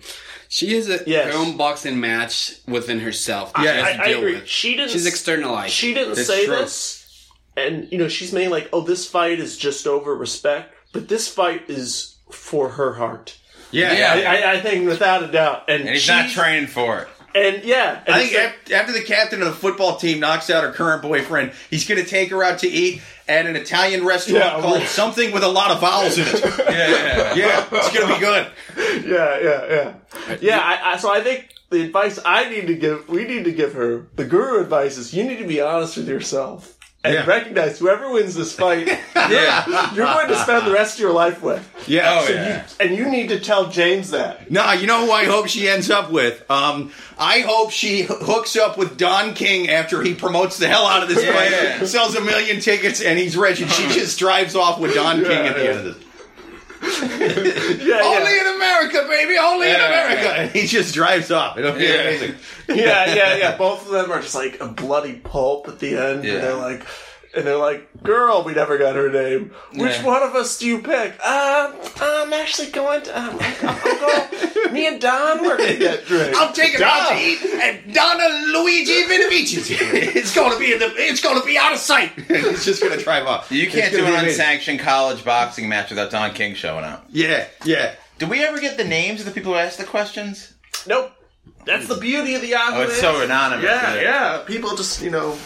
[0.47, 1.33] She is a, Yes.
[1.33, 3.51] her own boxing match within herself.
[3.55, 4.35] that I, I, I agree.
[4.35, 4.47] with.
[4.47, 4.91] She didn't.
[4.91, 5.73] She's externalized.
[5.73, 6.55] She didn't That's say true.
[6.55, 7.03] this,
[7.57, 11.27] and you know she's mainly like, "Oh, this fight is just over respect," but this
[11.27, 13.35] fight is for her heart.
[13.75, 14.29] Yeah, Yeah.
[14.29, 17.07] I, I, I think without a doubt, and, And he's not training for it.
[17.35, 20.63] And yeah, and I think like- after the captain of the football team knocks out
[20.63, 24.45] her current boyfriend, he's going to take her out to eat at an Italian restaurant
[24.45, 26.41] Yeah, called something with a lot of vowels in it.
[26.59, 27.33] Yeah, yeah, yeah.
[27.35, 28.47] yeah, it's going to be good.
[29.05, 29.93] yeah, yeah,
[30.29, 30.59] yeah, yeah.
[30.59, 33.73] I, I, so I think the advice I need to give, we need to give
[33.73, 37.25] her the guru advice is you need to be honest with yourself and Yeah.
[37.25, 39.93] recognize whoever wins this fight, Yeah.
[39.93, 41.67] you're going to spend the rest of your life with.
[41.87, 42.19] Yeah.
[42.21, 42.63] Oh, so yeah.
[42.79, 44.49] And you need to tell James that.
[44.51, 46.43] Nah, you know who I hope she ends up with?
[46.49, 51.03] Um, I hope she hooks up with Don King after he promotes the hell out
[51.03, 54.55] of this Yeah, fight, sells a million tickets, and he's rich, and she just drives
[54.55, 55.95] off with Don King at the end of this.
[56.85, 58.41] Yeah, Only yeah.
[58.41, 60.23] in America, baby, only in Yeah, America.
[60.23, 60.41] yeah.
[60.41, 61.57] And he just drives off.
[61.57, 61.93] It'll be Yeah.
[61.93, 62.35] amazing.
[62.69, 63.57] yeah, yeah, yeah.
[63.57, 66.23] Both of them are just like a bloody pulp at the end.
[66.23, 66.33] Yeah.
[66.33, 66.83] And they're like,
[67.35, 69.51] and they're like, girl, we never got her name.
[69.73, 70.05] Which Yeah.
[70.05, 71.15] one of us do you pick?
[71.23, 71.71] Uh,
[72.01, 76.05] I'm actually going to, um, I'm, I'm going, me and Don, we're going to get
[76.05, 76.37] drinks.
[76.39, 79.67] I'm taking her out to eat at Donna Luigi Vinavici's.
[79.71, 80.91] it's going to be in the.
[80.97, 82.11] It's going to be out of sight.
[82.17, 83.51] it's just going to drive off.
[83.51, 84.41] You can't It's do gonna an be amazing.
[84.41, 87.05] unsanctioned college boxing match without Don King showing up.
[87.11, 87.95] Yeah, yeah.
[88.17, 90.53] Do we ever get the names of the people who asked the questions?
[90.87, 91.11] Nope.
[91.65, 92.77] That's the beauty of the Yahoo.
[92.77, 93.65] Oh, it's so anonymous.
[93.65, 94.01] Yeah, Yeah.
[94.01, 94.43] yeah.
[94.45, 95.37] People just, you know,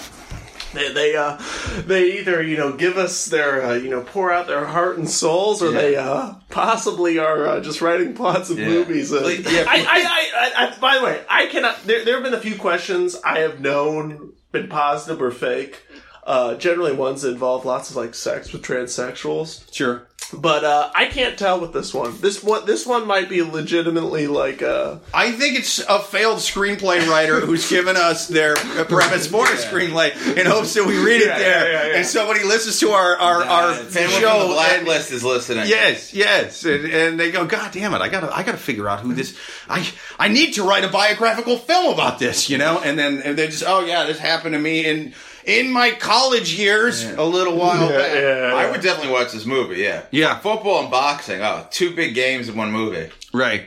[0.73, 1.37] they they uh
[1.85, 5.09] they either you know give us their uh, you know pour out their heart and
[5.09, 5.81] souls, or Yeah.
[5.81, 8.67] they uh possibly are uh, just writing plots of Yeah.
[8.67, 9.11] movies.
[9.11, 9.65] And, Well, yeah.
[9.67, 11.83] I, I, I, I, by the way, I cannot.
[11.83, 15.83] There, there have been a few questions I have known been positive or fake.
[16.29, 19.73] Uh, generally, ones that involve lots of like sex with transsexuals.
[19.73, 20.05] Sure.
[20.31, 22.21] But uh, I can't tell with this one.
[22.21, 27.07] This one, this one might be legitimately like uh, I think it's a failed screenplay
[27.09, 31.29] writer who's given us their premise for a screenplay in hopes that we read it
[31.29, 31.97] Yeah, there yeah, yeah, yeah.
[31.97, 35.67] and somebody listens to our our, our If anyone from show the blacklist is listening.
[35.67, 38.01] Yes, yes, and, and they go, God damn it!
[38.01, 39.35] I gotta, I gotta figure out who this.
[39.67, 39.89] I,
[40.19, 42.79] I need to write a biographical film about this, you know.
[42.79, 45.15] And then, and they just, oh yeah, this happened to me in
[45.49, 48.13] in my college years a little while yeah, back.
[48.13, 50.03] yeah, I would definitely watch this movie, yeah.
[50.11, 50.37] Yeah.
[50.39, 53.09] Football and boxing, oh, two big games in one movie.
[53.33, 53.65] Right.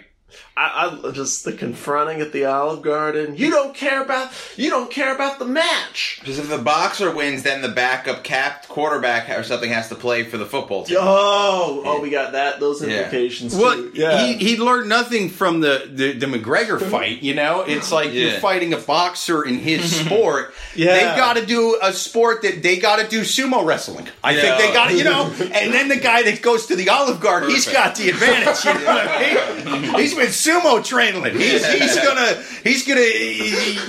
[0.55, 3.37] I, I just the confronting at the Olive Garden.
[3.37, 6.19] You don't care about you don't care about the match.
[6.21, 10.25] Because if the boxer wins, then the backup cap quarterback or something has to play
[10.25, 10.99] for the football team.
[11.01, 12.61] Oh, oh, we got that.
[12.61, 12.99] Those Yeah.
[13.05, 13.55] implications.
[13.57, 13.93] Well, too.
[13.95, 14.25] yeah.
[14.27, 17.23] he he learned nothing from the, the the McGregor fight.
[17.23, 20.53] You know, it's like you're fighting a boxer in his sport.
[20.77, 20.93] Yeah.
[20.95, 24.07] they've got to do a sport that they got to do sumo wrestling.
[24.23, 25.33] I think they got to, you know.
[25.63, 28.65] And then the guy that goes to the Olive Garden, he's got the advantage.
[28.65, 29.95] You know what I mean?
[29.95, 31.25] He's been sumo training.
[31.35, 33.01] He's he's gonna he's gonna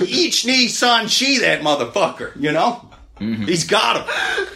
[0.06, 2.32] each knee san chi that motherfucker.
[2.40, 2.88] You know,
[3.18, 3.44] mm-hmm.
[3.44, 4.46] he's got him.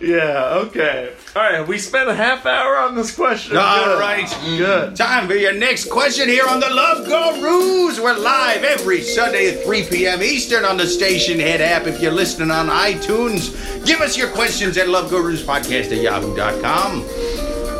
[0.00, 0.62] yeah.
[0.66, 1.14] Okay.
[1.36, 1.66] All right.
[1.66, 3.56] We spent a half hour on this question.
[3.56, 4.00] All Good.
[4.00, 4.38] right.
[4.44, 4.96] Good.
[4.96, 8.00] Time for your next question here on the Love Gurus.
[8.00, 10.22] We're live every Sunday at 3 p.m.
[10.22, 11.86] Eastern on the Stationhead app.
[11.86, 17.04] If you're listening on iTunes, give us your questions at loveguruspodcast at yahoo.com.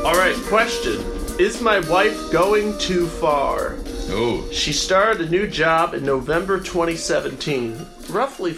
[0.04, 0.36] All right.
[0.46, 3.76] Question: Is my wife going too far?
[4.10, 4.46] Oh.
[4.52, 8.52] She started a new job in November 2017, roughly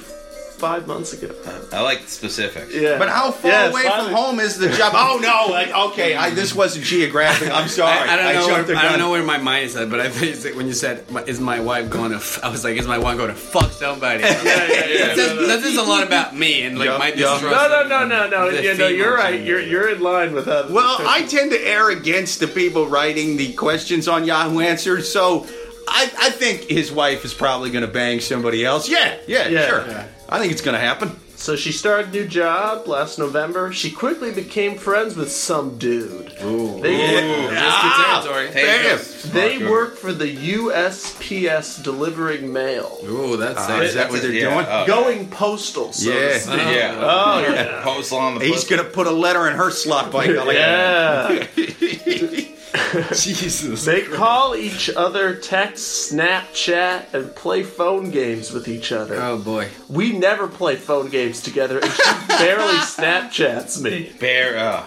[0.58, 1.34] five months ago.
[1.72, 2.74] I like the specifics.
[2.74, 2.98] Yeah.
[2.98, 4.08] But how far Yes, away finally.
[4.08, 4.92] from home is the job?
[4.94, 5.52] Oh, no.
[5.52, 7.50] Like, okay, I, this wasn't geographic.
[7.50, 7.98] I'm sorry.
[8.08, 8.64] I, I don't know.
[8.64, 11.04] Where, I don't know where my mind is at, but I think when you said,
[11.26, 13.70] "Is my wife going to?" F-, I was like, "Is my wife going to fuck
[13.72, 15.06] somebody?" Yeah, yeah, yeah.
[15.06, 17.14] That says, that says a lot about me and like Yeah, my yeah.
[17.14, 17.42] distrust.
[17.70, 18.58] No, no, no, no, no.
[18.60, 19.40] Yeah, no, you're right.
[19.44, 20.70] You're you're in line with that.
[20.70, 25.46] Well, I tend to err against the people writing the questions on Yahoo Answers, so
[25.88, 28.88] I, I think his wife is probably going to bang somebody else.
[28.88, 29.86] Yeah, yeah, Yeah, sure.
[29.86, 30.06] yeah.
[30.28, 31.16] I think it's going to happen.
[31.37, 33.70] So she started a new job last November.
[33.72, 36.32] She quickly became friends with some dude.
[36.42, 36.80] Ooh.
[36.80, 38.50] They, Ah, territory.
[38.54, 38.98] Damn.
[39.32, 42.98] they work for the USPS delivering mail.
[43.04, 43.84] Ooh, that's sexy.
[43.87, 44.66] is that what they're Yeah, doing?
[44.68, 44.87] oh.
[44.87, 45.92] Going postal.
[45.92, 46.38] So Yeah.
[46.38, 46.56] speak.
[46.58, 46.98] Yeah.
[46.98, 47.80] Oh, yeah.
[47.82, 48.76] Postal on the He's pussy.
[48.76, 50.30] going to put a letter in her slot bike.
[50.30, 51.46] Like, Yeah.
[53.12, 53.84] Jesus.
[53.84, 59.16] They call each other, text, Snapchat, and play phone games with each other.
[59.16, 59.68] Oh boy.
[59.88, 64.12] We never play phone games together, and she barely Snapchats me.
[64.18, 64.58] Bear.
[64.58, 64.84] Uh,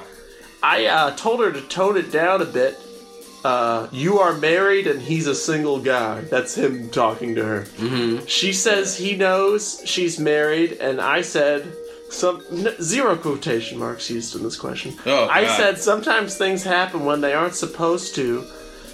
[0.61, 2.77] I uh, told her to tone it down a bit.
[3.45, 6.21] Uh, you are married and he's a single guy.
[6.21, 7.61] That's him talking to her.
[7.77, 8.25] Mm-hmm.
[8.25, 11.71] She says he knows she's married, and I said,
[12.09, 14.95] Some n- zero quotation marks used in this question.
[15.05, 15.57] Oh, I God.
[15.57, 18.45] said sometimes things happen when they aren't supposed to.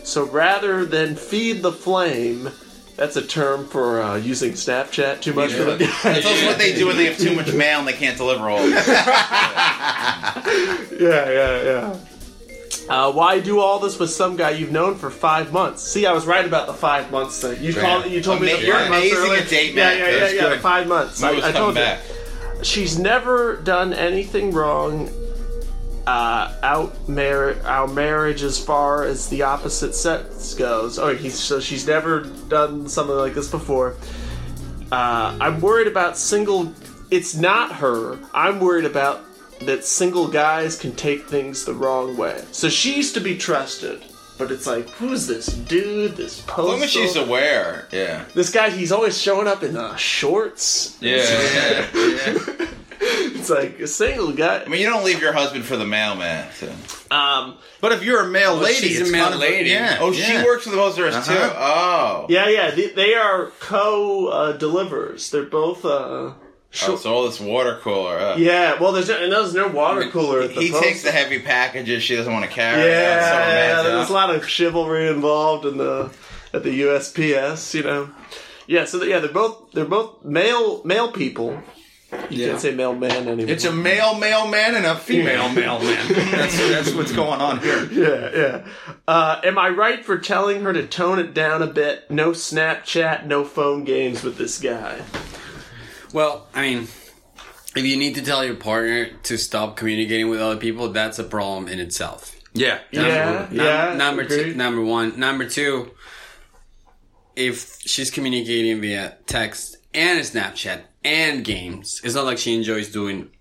[0.04, 2.50] So rather than feed the flame,
[2.98, 6.74] that's a term for uh, using Snapchat too much for the That's also what they
[6.76, 8.60] do when they have too much mail and they can't deliver all.
[8.60, 8.74] of it.
[11.00, 11.98] Yeah, yeah, yeah.
[12.90, 15.82] Uh, why do all this with some guy you've known for five months?
[15.84, 17.64] See, I was right about the five months thing.
[17.64, 19.42] You called, you told me Ama- the you're five months amazing earlier.
[19.42, 19.98] at date Yeah, math.
[20.00, 20.42] yeah, yeah, That's yeah.
[20.42, 20.62] good.
[20.62, 21.24] Five months.
[21.24, 21.82] I, Mo's I coming told you.
[21.82, 22.00] back.
[22.64, 25.10] She's never done anything wrong.
[26.06, 31.00] Uh, out mar- our marriage as far as the opposite sex goes.
[31.00, 33.96] Oh, he's, so she's never done something like this before.
[34.92, 36.74] Uh, I'm worried about single.
[37.10, 38.20] It's not her.
[38.34, 39.24] I'm worried about
[39.62, 42.44] that single guys can take things the wrong way.
[42.52, 44.04] So she's to be trusted,
[44.44, 46.16] but it's like, who's this dude?
[46.18, 47.26] This As long as she's postal?
[47.26, 47.88] aware.
[47.92, 48.26] Yeah.
[48.34, 50.98] This guy, he's always showing up in uh, shorts.
[51.02, 52.68] Yeah, yeah, yeah.
[53.06, 54.64] It's like a single guy.
[54.64, 56.50] I mean, you don't leave your husband for the mailman.
[56.54, 56.72] So.
[57.12, 59.72] Um, But if you're a male lady, she's a it's male kind of lady.
[59.72, 59.98] yeah.
[60.00, 60.24] Oh, yeah.
[60.42, 61.34] she works for the post office too.
[61.34, 61.54] Uh-huh.
[61.58, 62.26] Oh.
[62.30, 65.30] yeah, yeah, they, they are co uh, delivers.
[65.32, 65.84] They're both.
[65.84, 66.32] Uh,
[66.74, 67.00] Oh, short.
[67.02, 68.18] so all this water cooler.
[68.18, 71.04] Uh, yeah, well, there's no, and there's no water cooler at the He post takes
[71.04, 72.82] the heavy packages she doesn't want to carry.
[72.82, 76.12] Yeah, That's so yeah, there's a lot of chivalry involved in the
[76.52, 78.10] at the USPS, you know.
[78.66, 81.62] Yeah, so yeah, they're both they're both male male people.
[82.30, 83.52] You can't say male man anymore.
[83.54, 86.08] It's a male mailman and a female mailman.
[86.32, 87.86] That's that's what's going on here.
[87.92, 88.68] yeah, yeah.
[89.08, 92.10] Uh, am I right for telling her to tone it down a bit?
[92.10, 95.02] No Snapchat, no phone games with this guy.
[96.14, 96.84] Well, I mean,
[97.76, 101.24] if you need to tell your partner to stop communicating with other people, that's a
[101.24, 102.36] problem in itself.
[102.54, 103.94] Yeah, Yeah, Num- yeah.
[103.96, 104.44] Number agreed.
[104.44, 105.92] two, number one, number two.
[107.36, 113.32] If she's communicating via text and Snapchat and games, it's not like she enjoys doing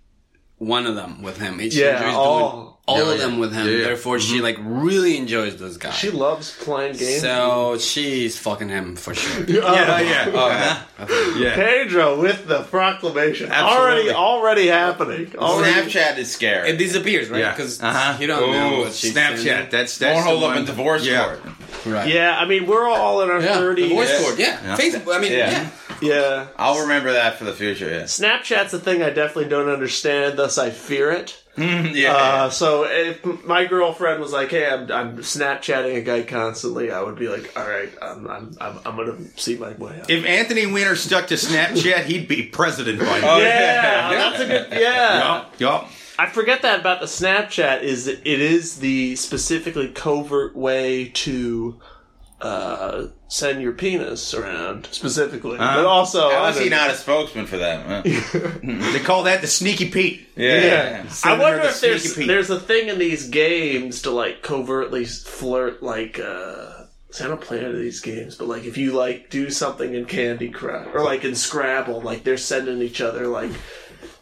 [0.57, 1.59] one of them with him.
[1.59, 3.67] She Yeah, enjoys all- doing all of them with him.
[3.67, 3.85] Yeah.
[3.85, 5.91] Therefore, she like really enjoys this guy.
[5.91, 7.21] She loves playing games.
[7.23, 9.45] so she's fucking him for sure.
[9.49, 10.31] yeah, yeah.
[10.35, 11.37] Uh-huh.
[11.39, 11.55] yeah.
[11.55, 14.11] Pedro with the proclamation Absolutely.
[14.11, 15.35] already already happening.
[15.37, 15.91] Already.
[15.91, 16.71] Snapchat is scary.
[16.71, 17.41] It disappears, right?
[17.41, 17.53] Yeah.
[17.53, 18.17] Because Uh-huh.
[18.21, 19.71] you don't know Ooh, what she's Snapchat.
[19.71, 20.59] That's that's Won't hold up one.
[20.59, 21.25] in divorce yeah.
[21.25, 21.41] court.
[21.87, 22.09] right?
[22.09, 23.89] Yeah, I mean we're all in our Yeah, thirties.
[23.89, 24.39] divorce court.
[24.39, 24.59] Yeah.
[24.63, 24.77] Yeah.
[24.77, 25.15] Facebook.
[25.17, 25.51] I mean, Yeah.
[25.51, 25.69] yeah.
[26.01, 26.47] Yeah.
[26.57, 27.89] I'll remember that for the future.
[27.89, 28.03] Yeah.
[28.03, 31.42] Snapchat's a thing I definitely don't understand, thus I fear it.
[31.57, 32.15] Yeah.
[32.15, 37.03] Uh, so if my girlfriend was like, "Hey, I'm, I'm Snapchatting a guy constantly," I
[37.03, 40.25] would be like, "All right, I'm I'm, I'm, I'm gonna see my way out." If
[40.25, 43.35] Anthony Weiner stuck to Snapchat, he'd be president by now.
[43.35, 44.69] Oh, yeah, that's a good.
[44.73, 45.89] Yeah, Yup, yup.
[46.19, 51.81] I forget that about the Snapchat is that it is the specifically covert way to
[52.43, 57.47] uh, send your penis around specifically, but also How I is he don't- a spokesman
[57.47, 58.05] for that?
[58.93, 60.29] They call that the sneaky Pete.
[60.37, 60.61] Yeah.
[60.65, 61.13] Yeah.
[61.25, 62.27] I wonder the if there's sneaky peek.
[62.29, 67.41] there's a thing in these games to like covertly flirt like uh see, I don't
[67.41, 70.89] play any of these games, but like if you like do something in Candy Crush
[70.95, 73.51] or like in Scrabble, like they're sending each other like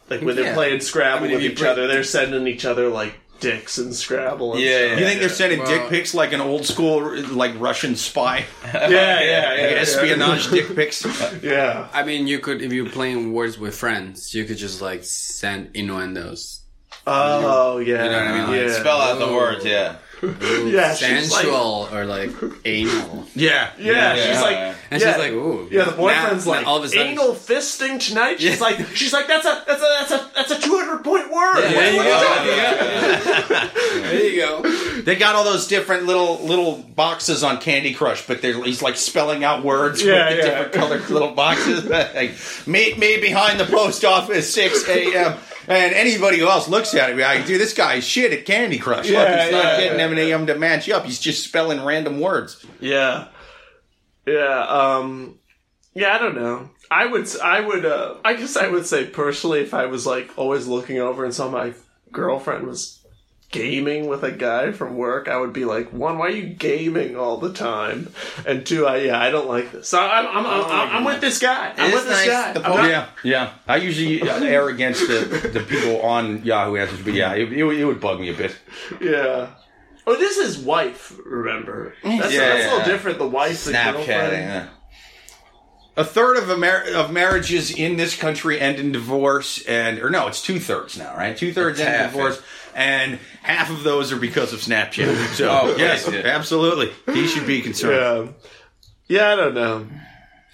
[0.08, 0.54] like when they're Yeah.
[0.54, 3.94] playing Scrabble I mean, with each bring- other, they're sending each other like dicks and
[3.94, 4.52] Scrabble.
[4.54, 4.90] And Yeah, stuff.
[4.90, 4.98] yeah.
[4.98, 8.88] You think they're sending Well- dick pics like an old school, like Russian spy, yeah,
[8.88, 11.04] yeah, yeah, like yeah, espionage dick pics?
[11.42, 11.88] yeah.
[11.92, 15.70] I mean, you could if you're playing words with friends, you could just like send
[15.74, 16.58] innuendos.
[17.06, 18.46] Oh yeah, You know what I mean?
[18.48, 18.78] Like, yeah.
[18.80, 19.64] Spell out the words.
[19.64, 19.96] Yeah.
[20.22, 22.30] Yeah, she's like, sensual or like
[22.64, 23.26] anal.
[23.34, 24.14] Yeah, yeah, Yeah.
[24.32, 24.56] she's like,
[24.90, 25.08] And yeah.
[25.12, 25.68] she's like, ooh.
[25.70, 28.40] Yeah, the boyfriend's Now- like now all of a sudden, anal fisting tonight.
[28.40, 31.30] She's like, she's like, that's a that's a that's a that's a two hundred point
[31.32, 31.60] word.
[31.62, 32.12] Yeah, there you go.
[32.12, 33.70] are you talking
[34.02, 35.02] There you go.
[35.02, 38.96] They got all those different little little boxes on Candy Crush, but they're, he's like
[38.96, 40.50] spelling out words Yeah, with the yeah.
[40.64, 41.84] different colored little boxes.
[41.86, 42.34] like,
[42.66, 45.38] meet me behind the post office, 6 a.m.
[45.68, 48.78] And anybody who else looks at it, be like, dude, this guy's shit at Candy
[48.78, 49.06] Crush.
[49.06, 50.04] Look, Yeah, he's not yeah, getting yeah.
[50.04, 51.04] M and M to match up.
[51.04, 52.64] He's just spelling random words.
[52.80, 53.28] Yeah,
[54.26, 55.38] yeah, um,
[55.94, 56.14] yeah.
[56.14, 56.70] I don't know.
[56.90, 60.36] I would, I would, uh, I guess I would say personally, if I was like
[60.36, 61.74] always looking over and saw my
[62.10, 62.99] girlfriend was
[63.50, 67.16] gaming with a guy from work, I would be like, one, why are you gaming
[67.16, 68.12] all the time?
[68.46, 69.88] And two, I yeah, I don't like this.
[69.88, 71.74] So I'm, I'm, I'm, oh I'm, I'm with this guy.
[71.76, 72.28] I'm It with this nice.
[72.28, 72.52] guy.
[72.52, 73.52] The I'm not- Yeah, yeah.
[73.66, 77.64] I usually uh, err against the, the people on Yahoo Answers, but yeah, it, it,
[77.64, 78.56] would- it would bug me a bit.
[79.00, 79.50] Yeah.
[80.06, 81.18] Oh, this is wife.
[81.24, 83.18] Remember, that's, Yeah, that's a little different.
[83.18, 83.94] The wife, the Snapchatting.
[84.06, 84.32] girlfriend.
[84.32, 84.68] Yeah.
[85.96, 90.28] A third of Amer- of marriages in this country end in divorce, and or no,
[90.28, 91.36] it's two thirds now, right?
[91.36, 92.42] Two thirds It's end in half, divorce,
[92.80, 95.34] and half of those are because of Snapchat.
[95.36, 96.20] So Oh, yes, yeah.
[96.24, 98.34] absolutely, he should be concerned.
[99.08, 99.18] Yeah.
[99.20, 99.86] Yeah, I don't know.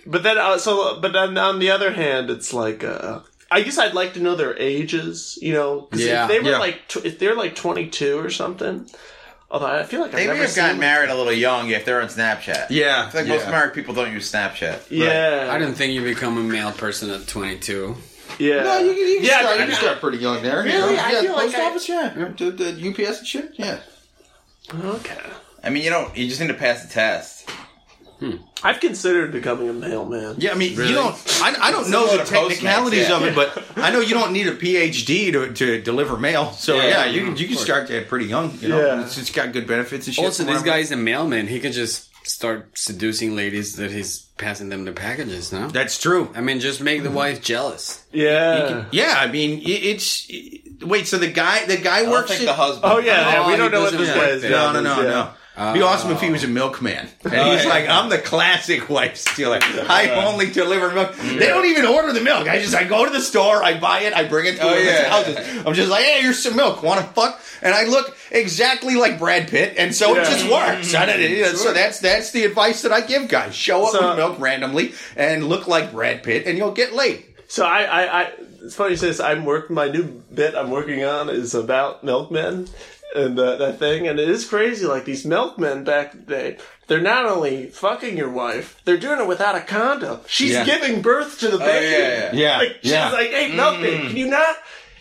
[0.06, 3.20] But then, uh, so, but then on the other hand, it's like, uh,
[3.50, 5.38] I guess I'd like to know their ages.
[5.42, 6.58] You know, 'cause Yeah, if they were yeah.
[6.58, 8.88] like tw- if they're like 22 or something.
[9.50, 11.32] Although I feel like I've They may never have seen gotten them- married a little
[11.32, 12.66] young if they're on Snapchat.
[12.70, 14.78] Yeah, I feel like most married people don't use Snapchat.
[14.90, 17.94] Yeah, I didn't think you become a male person at 22.
[18.38, 19.46] Yeah, No, you, can- you can yeah, start.
[19.46, 20.66] I- You can start pretty young there.
[20.66, 20.96] you Really?
[20.96, 21.02] know?
[21.02, 21.88] I yeah, feel the like post I- office.
[21.88, 23.52] Yeah, Yeah, to the UPS and shit.
[23.56, 23.78] Yeah.
[24.74, 25.16] Okay.
[25.62, 26.16] I mean, you don't.
[26.16, 27.48] You just need to pass the test.
[28.18, 28.36] Hmm.
[28.62, 30.36] I've considered becoming a mailman.
[30.38, 30.88] Yeah, I mean, Really?
[30.90, 31.14] you don't.
[31.42, 33.16] I, I don't know the to technicalities yeah.
[33.16, 36.52] of it, but I know you don't need a PhD to, to deliver mail.
[36.52, 38.58] So yeah, Yeah, you can you can start that pretty young.
[38.60, 39.02] You know, Yeah.
[39.04, 40.24] it's, it's got good benefits and shit.
[40.24, 41.46] Also, this guy's a mailman.
[41.46, 45.68] He could just start seducing ladies that he's passing them the packages, no?
[45.68, 46.30] That's true.
[46.34, 47.16] I mean, just make the mm-hmm.
[47.16, 48.04] wife jealous.
[48.12, 48.86] Yeah.
[48.90, 50.30] Yeah, I mean, it, it's.
[50.82, 52.28] wait, so the guy the guy I works.
[52.30, 52.92] think at- the husband.
[52.92, 54.50] Oh yeah, yeah, Oh, we don't know what this work guy's there.
[54.50, 55.08] No, no, no, yeah.
[55.08, 55.30] no.
[55.58, 57.08] It'd be awesome if he was a milkman.
[57.24, 57.64] And he's oh, yeah.
[57.64, 59.58] like, I'm the classic wife stealer.
[59.62, 61.14] I only deliver milk.
[61.16, 62.46] They don't even order the milk.
[62.46, 64.74] I just I go to the store, I buy it, I bring it to Oh,
[64.76, 65.08] yeah.
[65.08, 65.66] houses.
[65.66, 66.82] I'm just like, hey, here's some milk.
[66.82, 67.40] Want to fuck?
[67.62, 70.92] And I look exactly like Brad Pitt, and so it just works.
[70.92, 74.38] You So that's that's the advice that I give guys: show up So- with milk
[74.38, 77.24] randomly and look like Brad Pitt, and you'll get laid.
[77.48, 78.32] So I, I, I,
[78.62, 79.20] it's funny you say this.
[79.20, 80.04] I'm working my new
[80.34, 80.54] bit.
[80.54, 82.68] I'm working on is about milkmen
[83.14, 84.86] and uh, that thing, and it is crazy.
[84.86, 89.20] Like these milkmen back in the day, they're not only fucking your wife, they're doing
[89.20, 90.20] it without a condom.
[90.26, 90.64] She's Yeah.
[90.64, 91.86] giving birth to the baby.
[91.86, 92.58] yeah, yeah.
[92.58, 93.10] Like she's Yeah.
[93.10, 94.56] like, hey, milkman, can you not?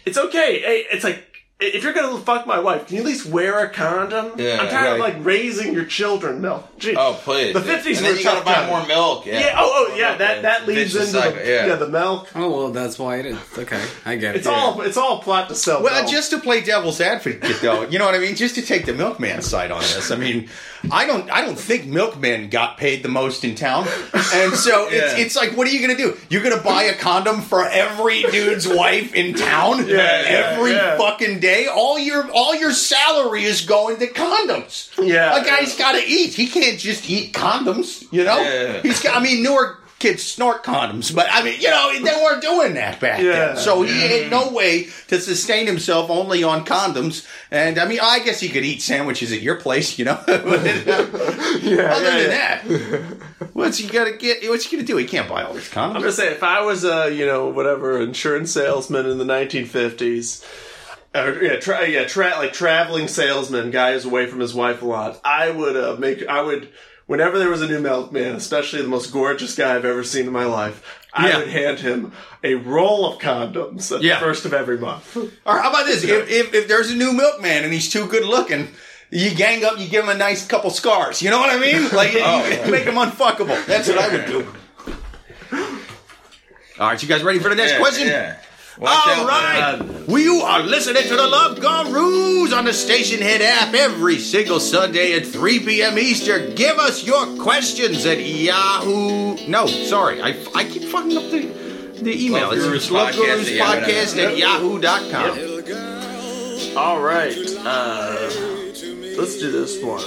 [0.05, 0.59] It's okay.
[0.61, 1.34] Hey, it's like.
[1.57, 4.33] If you're gonna fuck my wife, can you at least wear a condom?
[4.37, 6.67] Yeah, I'm tired of like raising your children, milk.
[6.77, 6.95] Gee.
[6.97, 7.53] Oh please.
[7.53, 8.69] The 50s And then were you gotta tough buy time.
[8.69, 9.25] more milk.
[9.25, 9.39] Yeah.
[9.39, 9.55] yeah.
[9.57, 10.17] Oh, oh, yeah.
[10.17, 11.67] That that leads into cycle, the, yeah.
[11.67, 11.75] yeah.
[11.75, 12.29] the milk.
[12.35, 13.37] Oh, well, that's why it is.
[13.57, 14.39] Okay, I get it.
[14.39, 15.81] It's all it's all plot to sell.
[15.81, 16.11] Well, milk.
[16.11, 18.35] just to play devil's advocate, though, you know what I mean.
[18.35, 20.49] Just to take the milkman side on this, I mean,
[20.91, 25.13] I don't, I don't think milkmen got paid the most in town, and so it's,
[25.17, 25.23] Yeah.
[25.23, 26.17] it's like, what are you gonna do?
[26.29, 30.97] You're gonna buy a condom for every dude's wife in town, Yeah, every yeah.
[30.97, 31.67] fucking day.
[31.67, 34.89] All your, all your salary is going to condoms.
[35.01, 36.33] Yeah, a guy's got to eat.
[36.33, 38.05] He can't just eat condoms.
[38.11, 38.81] You know, Yeah.
[38.81, 39.15] he's got.
[39.17, 42.99] I mean, newer kids snort condoms, but I mean, you know, they weren't doing that
[42.99, 43.31] back Yeah.
[43.53, 43.57] then.
[43.57, 47.25] So he had no way to sustain himself only on condoms.
[47.49, 50.19] And I mean, I guess he could eat sandwiches at your place, you know.
[50.27, 52.57] But, yeah, other yeah, than yeah.
[52.67, 54.47] that, what's he gonna get?
[54.49, 54.97] What's he gonna do?
[54.97, 55.77] He can't buy all these condoms.
[55.77, 55.99] I'm condoms.
[56.01, 60.43] gonna say if I was a you know whatever insurance salesman in the 1950s,
[61.15, 64.85] or yeah, tra- yeah, tra- like traveling salesman, guy who's away from his wife a
[64.85, 66.69] lot, I would uh, make I would
[67.07, 70.33] whenever there was a new milkman, especially the most gorgeous guy I've ever seen in
[70.33, 71.01] my life.
[71.13, 71.37] I Yeah.
[71.37, 72.11] would hand him
[72.43, 74.15] a roll of condoms at Yeah.
[74.19, 75.15] the first of every month.
[75.45, 76.03] Or how about this?
[76.03, 78.69] If, if if there's a new milkman and he's too good looking.
[79.11, 81.21] You gang up, you give him a nice couple scars.
[81.21, 81.89] You know what I mean?
[81.93, 82.69] Like, you oh.
[82.71, 83.65] make him unfuckable.
[83.65, 84.47] That's what I would do.
[86.79, 88.07] All right, you guys ready for the next Yeah, question?
[88.07, 88.35] Yeah.
[88.77, 93.73] Watch All out, right, you are listening to the Love Gurus on the Stationhead app
[93.73, 95.97] every single Sunday at 3 p.m.
[95.97, 96.55] Eastern.
[96.55, 99.37] Give us your questions at Yahoo.
[99.47, 101.45] No, sorry, I, I keep fucking up the
[102.01, 102.49] the email.
[102.49, 103.47] Love Gurus it's Love Podcast Gurus
[104.17, 104.79] at Yahoo.
[104.81, 105.57] Podcast at
[106.67, 106.77] yahoo.com.
[106.77, 108.29] All right, uh,
[109.17, 110.03] let's do this one.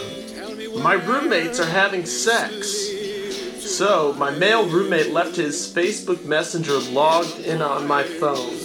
[0.83, 2.98] My roommates are having sex.
[3.79, 8.57] So, my male roommate left his Facebook Messenger logged in on my phone.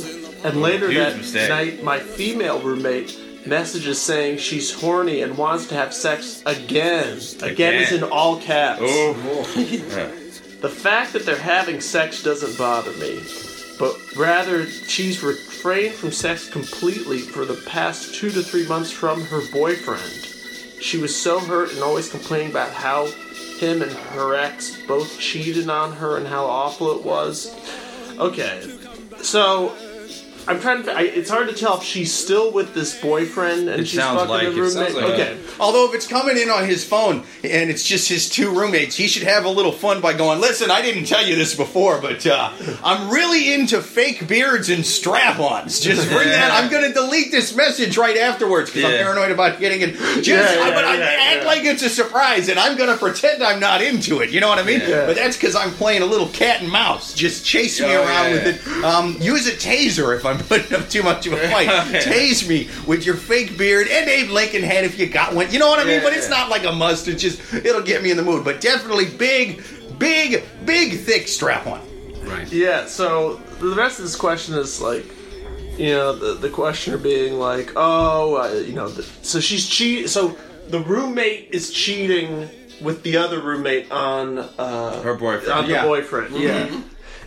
[0.43, 1.49] And later Huge that mistake.
[1.49, 7.20] night, my female roommate messages saying she's horny and wants to have sex again.
[7.43, 8.82] Again, is in all caps.
[8.84, 10.20] Oh.
[10.61, 13.22] The fact that they're having sex doesn't bother me,
[13.78, 19.26] but rather she's refrained from sex completely for the past two to three months from
[19.26, 20.26] her boyfriend.
[20.82, 23.07] She was so hurt and always complaining about how
[23.60, 27.56] him and her ex both cheated on her and how awful it was.
[28.20, 28.62] Okay,
[29.22, 29.74] so
[30.48, 30.91] I'm trying to.
[30.91, 34.20] I, it's hard to tell if she's still with this boyfriend and It she's sounds
[34.22, 34.56] fucking like the it.
[34.56, 34.74] roommate.
[34.74, 38.30] Sounds like okay, Although if it's coming in on his phone and it's just his
[38.30, 41.36] two roommates, he should have a little fun by going, "Listen, I didn't tell you
[41.36, 42.52] this before, but uh,
[42.84, 45.80] I'm really into fake beards and strap-ons.
[45.80, 46.52] Just bring that.
[46.52, 49.04] I'm going to delete this message right afterwards because I'm Yeah.
[49.04, 49.94] paranoid about getting it.
[50.24, 51.48] Just, Yeah, I- yeah, but I yeah, act yeah.
[51.48, 54.30] like it's a surprise, and I'm going to pretend I'm not into it.
[54.32, 54.82] You know what I mean?
[54.82, 55.06] Yeah.
[55.06, 57.14] But that's because I'm playing a little cat and mouse.
[57.14, 58.84] Just chase me Oh, around yeah, with it.
[58.84, 61.68] Um, use a taser if I'm putting up too much of a fight.
[62.04, 65.52] Tase me with your fake beard and Abe Lincoln head if you got one.
[65.52, 65.96] You know what I mean?
[66.00, 66.38] Yeah, but it's yeah.
[66.38, 67.08] not like a must.
[67.08, 68.44] It's just it'll get me in the mood.
[68.44, 69.64] But definitely big,
[70.00, 71.82] big, big, thick strap on.
[72.26, 72.52] Right.
[72.52, 75.06] Yeah, so the rest of this question is like,
[75.78, 80.10] you know, the, the questioner being like, oh, uh, you know, the, so she's cheat.
[80.10, 80.38] So
[80.70, 82.50] the roommate is cheating
[82.82, 85.52] with the other roommate on uh, Her boyfriend.
[85.52, 85.82] on Yeah.
[85.84, 86.36] the boyfriend.
[86.36, 86.82] Yeah,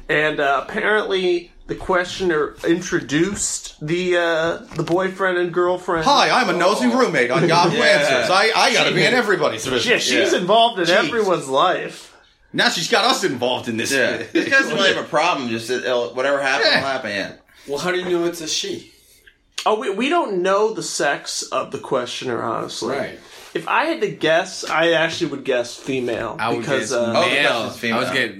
[0.08, 6.04] and uh, apparently the questioner introduced the uh, the boyfriend and girlfriend.
[6.04, 7.84] Hi, I'm a nosy roommate on Yahoo Yeah.
[7.84, 8.30] Answers.
[8.30, 10.38] I, I gotta be in everybody's Yeah, she's Yeah.
[10.38, 10.90] involved in Jeez.
[11.08, 12.14] everyone's life.
[12.52, 13.92] Now she's got us involved in this.
[13.92, 15.48] Yeah, this guy's really have a problem.
[15.48, 16.80] Just it'll- whatever happens, Yeah.
[16.80, 17.10] will happen.
[17.10, 17.32] Yeah.
[17.68, 18.92] Well, how do you know it's a she?
[19.66, 22.96] Oh, we, we don't know the sex of the questioner, honestly.
[22.96, 23.18] Right.
[23.52, 27.12] If I had to guess, I actually would guess female I would because guess uh,
[27.16, 27.50] Oh, the male.
[27.50, 27.96] question's female.
[27.96, 28.34] I was get.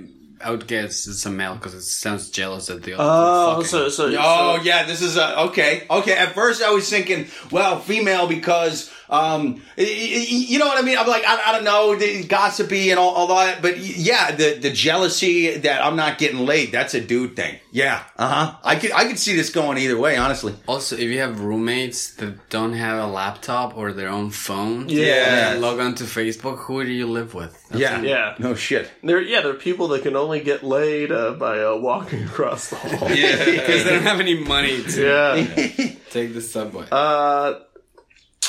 [0.47, 3.03] I would guess it's a male because it sounds jealous at the other.
[3.05, 3.66] oh, fucking.
[3.66, 5.82] so so Oh so- yeah, this is a okay.
[5.90, 10.78] Okay, at first I was thinking, well, female because um, y- y- you know what
[10.78, 10.98] I mean.
[10.98, 14.59] I'm like, I, I don't know, the gossipy and all, all that, but yeah, the
[14.61, 17.57] the jealousy that I'm not getting laid, that's a dude thing.
[17.72, 18.57] Yeah, uh huh.
[18.64, 20.54] I could I could see this going either way, honestly.
[20.66, 25.57] Also, if you have roommates that don't have a laptop or their own phone, Yeah.
[25.59, 27.52] log on to Facebook, who do you live with?
[27.68, 28.34] That's Yeah, Yeah.
[28.38, 28.90] no shit.
[29.02, 32.70] There, yeah, there are people that can only get laid uh, by uh, walking across
[32.70, 33.11] the hall.
[33.11, 33.44] Yeah.
[33.44, 35.94] Because they don't have any money to yeah.
[36.11, 36.86] take the subway.
[36.90, 37.54] Uh,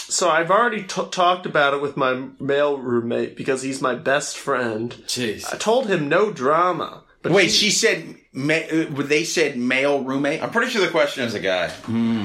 [0.09, 4.37] so I've already t- talked about it with my male roommate because he's my best
[4.37, 4.91] friend.
[5.05, 5.51] Jeez.
[5.53, 7.03] I told him no drama.
[7.21, 8.15] But Wait, she said.
[8.33, 10.43] Ma- uh, they said male roommate.
[10.43, 11.71] I'm pretty sure the question is a guy.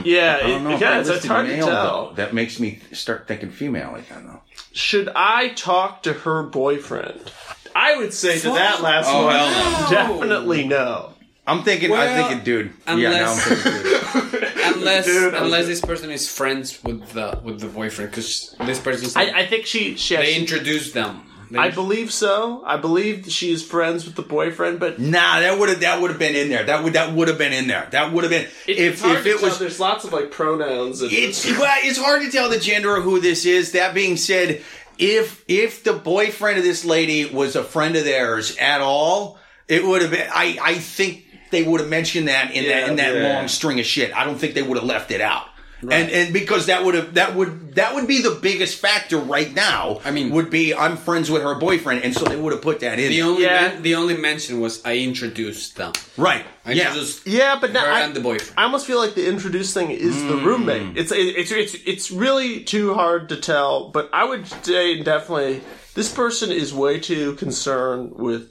[0.05, 2.09] yeah, I don't know it, yeah, it's, it's listed hard to tell.
[2.09, 2.15] though.
[2.17, 4.43] That makes me start thinking female again, though.
[4.73, 7.33] Should I talk to her boyfriend?
[7.75, 11.15] I would say to that last Oh, one, hell definitely no.
[11.47, 11.91] I'm thinking.
[11.95, 12.73] I'm thinking, dude.
[12.87, 13.83] yeah, now I'm thinking,
[14.31, 14.42] dude.
[14.63, 19.09] unless Dude, unless this person is friends with the with the boyfriend, because this person
[19.09, 20.17] said I, I think she she.
[20.17, 21.27] they introduced them.
[21.51, 22.63] They I believe so.
[22.65, 26.11] I believe she is friends with the boyfriend, but Nah, that would have that would
[26.11, 26.65] have been in there.
[26.65, 27.89] That would that would have been in there.
[27.91, 29.49] That would have been it, if it's hard if to it tell.
[29.51, 29.59] was.
[29.59, 31.03] There's lots of like pronouns.
[31.03, 33.73] And, It's well, it's hard to tell the gender of who this is.
[33.73, 34.63] That being said,
[34.99, 39.39] if if the boyfriend of this lady was a friend of theirs at all,
[39.69, 40.29] it would have been.
[40.33, 43.35] I I think they would have mentioned that in that in that Yeah.
[43.35, 44.13] long string of shit.
[44.17, 45.47] I don't think they would have left it out.
[45.83, 49.53] And and because that would have that would that would be the biggest factor right
[49.53, 50.01] now.
[50.05, 52.79] I mean- would be I'm friends with her boyfriend, and so they would have put
[52.81, 53.09] that in.
[53.11, 53.63] the only Yeah.
[53.63, 55.93] men- the only mention was I introduced them.
[56.17, 56.45] right?
[56.65, 56.83] I yeah.
[56.87, 58.53] introduced yeah, but now her I, and the boyfriend.
[58.57, 60.45] I almost feel like the introduced thing is the Mm.
[60.45, 60.97] roommate.
[60.97, 63.91] It's it's it's it's really too hard to tell.
[63.93, 65.63] But I would say definitely
[65.95, 68.43] this person is way too concerned with.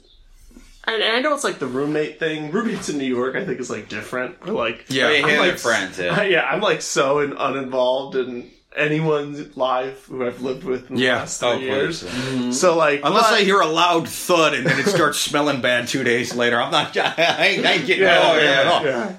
[0.84, 2.50] And I know it's like the roommate thing.
[2.50, 4.40] Roommates in New York, I think, is like different.
[4.40, 5.10] But like, Yeah.
[5.10, 5.98] Yeah, I'm they're like friends.
[5.98, 6.22] Yeah.
[6.24, 11.02] yeah, I'm like so in, uninvolved in anyone's life who I've lived with in the
[11.02, 11.16] Yeah.
[11.18, 12.02] last three Oh, years.
[12.02, 12.58] please.
[12.58, 15.86] So like, Unless but- I hear a loud thud and then it starts smelling bad
[15.88, 16.96] two days later, I'm not.
[16.96, 18.84] I ain't, I ain't getting Yeah, out yeah, at all.
[18.84, 19.16] Yeah.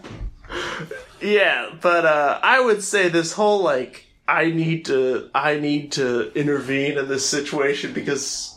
[1.21, 6.31] Yeah, but uh, I would say this whole like I need to I need to
[6.33, 8.52] intervene in this situation because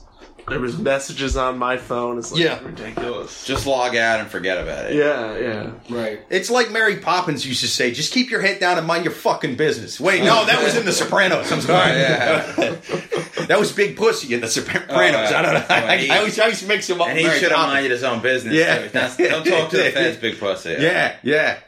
[0.49, 2.19] there was messages on my phone.
[2.19, 2.59] It's like Yeah.
[2.65, 3.45] ridiculous.
[3.45, 4.95] Just log out and forget about it.
[4.95, 5.71] yeah, yeah.
[5.91, 6.21] right.
[6.31, 9.13] It's like Mary Poppins used to say, "Just keep your head down and mind your
[9.15, 11.51] fucking business." Wait, no, that was in The Sopranos.
[11.51, 11.93] I'm sorry.
[11.93, 12.53] Yeah.
[13.49, 14.87] that was Big Pussy in The Sopranos.
[14.91, 15.39] Oh, yeah.
[15.39, 15.65] I don't know.
[15.69, 17.09] I, Well, he- I always, I always mix him up.
[17.09, 17.75] And with he Mary should have Poppins.
[17.75, 18.55] minded his own business.
[18.55, 18.79] Yeah.
[18.83, 18.89] too.
[18.91, 20.77] That's- don't talk to the fans, big pussy.
[20.79, 21.59] Yeah, yeah.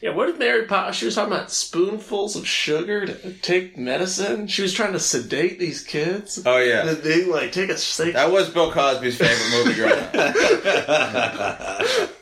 [0.00, 0.96] Yeah, what did Mary Poppins?
[0.96, 4.46] She was talking about spoonfuls of sugar to take medicine.
[4.46, 6.42] She was trying to sedate these kids.
[6.44, 6.88] Oh yeah.
[6.88, 8.14] And they like take a steak.
[8.14, 12.10] That was Bill Cosby's favorite movie growing up.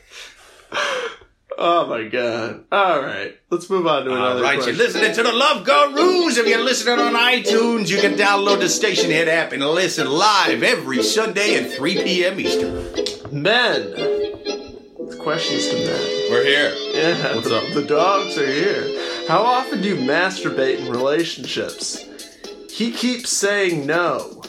[1.63, 2.65] Oh my god!
[2.73, 4.37] All right, let's move on to another.
[4.37, 4.77] All right, question.
[4.77, 6.39] you're listening to the Love Gurus.
[6.39, 11.03] If you're listening on iTunes, you can download the Stationhead app and listen live every
[11.03, 12.41] Sunday at 3 p.m.
[12.41, 13.43] Eastern.
[13.43, 14.30] Men.
[15.21, 16.31] Questions to men.
[16.31, 16.75] We're here.
[16.95, 17.75] Yeah, What's the, up?
[17.75, 19.27] the dogs are here.
[19.29, 22.07] How often do you masturbate in relationships?
[22.71, 24.43] He keeps saying no.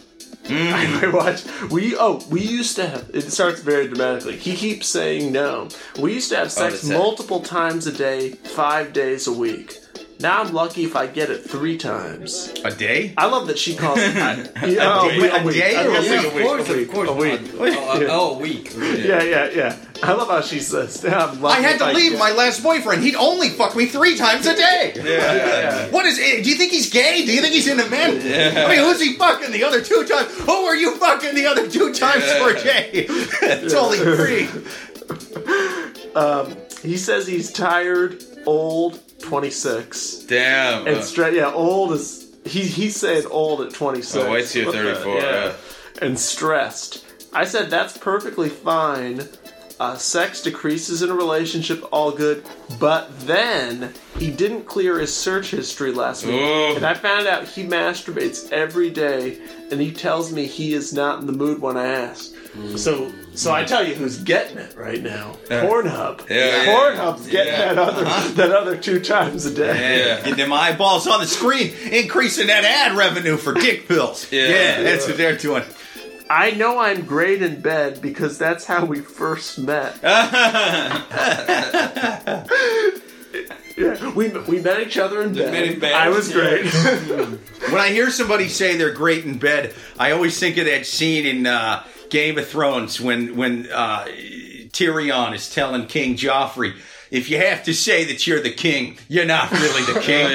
[0.47, 0.53] Hmm.
[1.03, 1.43] I watch.
[1.69, 3.11] We oh we used to have.
[3.13, 4.38] It starts very dramatically.
[4.38, 5.67] He keeps saying no.
[5.99, 6.97] We used to have oh, sex that's it.
[6.97, 9.80] multiple times a day, five days a week.
[10.22, 12.53] Now I'm lucky if I get it three times.
[12.63, 13.13] A day?
[13.17, 15.93] I love that she calls it a, yeah, A day- a day I or a
[15.93, 16.32] like week?
[16.32, 17.09] a week, course, a week, of course.
[17.09, 17.41] a week.
[17.78, 18.72] Oh, oh, a week.
[19.01, 19.76] Yeah, yeah, yeah.
[20.03, 21.03] I love how she says.
[21.05, 23.03] I'm lucky I had if to leave get- my last boyfriend.
[23.03, 24.93] He'd only fuck me three times a day.
[25.01, 25.36] Yeah.
[25.36, 25.88] Yeah.
[25.91, 26.43] What is it?
[26.43, 27.26] Do you think he's gay?
[27.26, 28.11] Do you think he's into men?
[28.57, 30.32] I mean, who's he fucking the other two times?
[30.39, 32.39] Who are you fucking the other two times Yeah.
[32.39, 32.89] for Jay?
[33.07, 34.47] it's only three.
[36.15, 40.26] Um, he says he's tired, old, 26.
[40.28, 40.88] Damn.
[40.88, 42.28] And straight, yeah, old is.
[42.45, 44.15] He, he saying old at 26.
[44.15, 45.53] Oh, wait till you're What the- 34, yeah.
[46.01, 47.05] And stressed.
[47.34, 49.28] I said that's perfectly fine.
[49.80, 52.43] Uh, sex decreases in a relationship, all good.
[52.80, 57.63] But then he didn't clear his search history last week, and I found out he
[57.65, 59.39] masturbates every day,
[59.72, 62.32] and he tells me he is not in the mood when I ask.
[62.76, 65.38] So So I tell you who's getting it right now.
[65.49, 65.65] Yeah.
[65.65, 66.29] Pornhub.
[66.29, 66.65] Yeah.
[66.65, 67.73] Pornhub's getting Yeah.
[67.73, 68.03] that other
[68.36, 69.99] that other two times a day.
[70.05, 70.21] Yeah.
[70.25, 74.29] Get them eyeballs on the screen, increasing that ad revenue for dick pills.
[74.32, 74.82] Yeah.
[74.84, 75.63] that's what they're doing.
[76.29, 79.97] I know I'm great in bed because that's how we first met.
[83.77, 85.51] yeah, we we met each other in bed.
[85.51, 86.71] met in bed, I was great.
[87.71, 91.25] When I hear somebody say they're great in bed, I always think of that scene
[91.25, 94.05] in uh, Game of Thrones when when uh,
[94.70, 96.76] Tyrion is telling King Joffrey,
[97.12, 100.28] "If you have to say that you're the king, you're not really the king."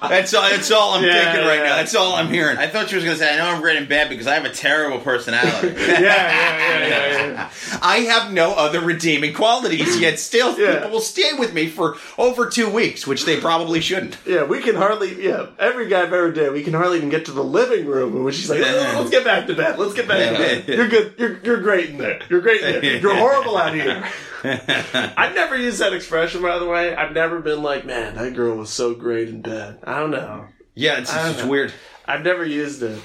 [0.00, 0.48] That's all.
[0.48, 1.64] That's all I'm Yeah, thinking right yeah.
[1.64, 1.76] now.
[1.76, 2.56] That's all I'm hearing.
[2.56, 4.44] I thought you was gonna say, I know I'm great in bed because I have
[4.44, 5.68] a terrible personality.
[5.76, 7.50] yeah, yeah, yeah, yeah, yeah.
[7.82, 10.74] I have no other redeeming qualities, yet still Yeah.
[10.76, 14.16] people will stay with me for over two weeks, which they probably shouldn't.
[14.24, 15.20] Yeah, we can hardly.
[15.24, 18.14] Yeah, every guy I've ever did, we can hardly even get to the living room.
[18.14, 19.78] And when she's like, "Oh, "Let's get back to bed.
[19.78, 20.64] Let's get back to bed.
[20.68, 21.14] You're good.
[21.18, 22.20] You're you're great in there.
[22.30, 22.96] You're great in there.
[22.98, 24.04] You're horrible out here."
[24.44, 26.94] I've never used that expression, by the way.
[26.94, 30.46] I've never been like, "Man, that girl was so great in bed." I don't know.
[30.74, 31.48] Yeah, it's, it's know.
[31.48, 31.72] weird.
[32.06, 33.00] I've never used it.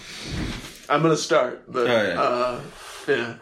[0.90, 2.22] I'm gonna start, but Oh, yeah.
[2.22, 2.62] uh,
[3.08, 3.36] yeah.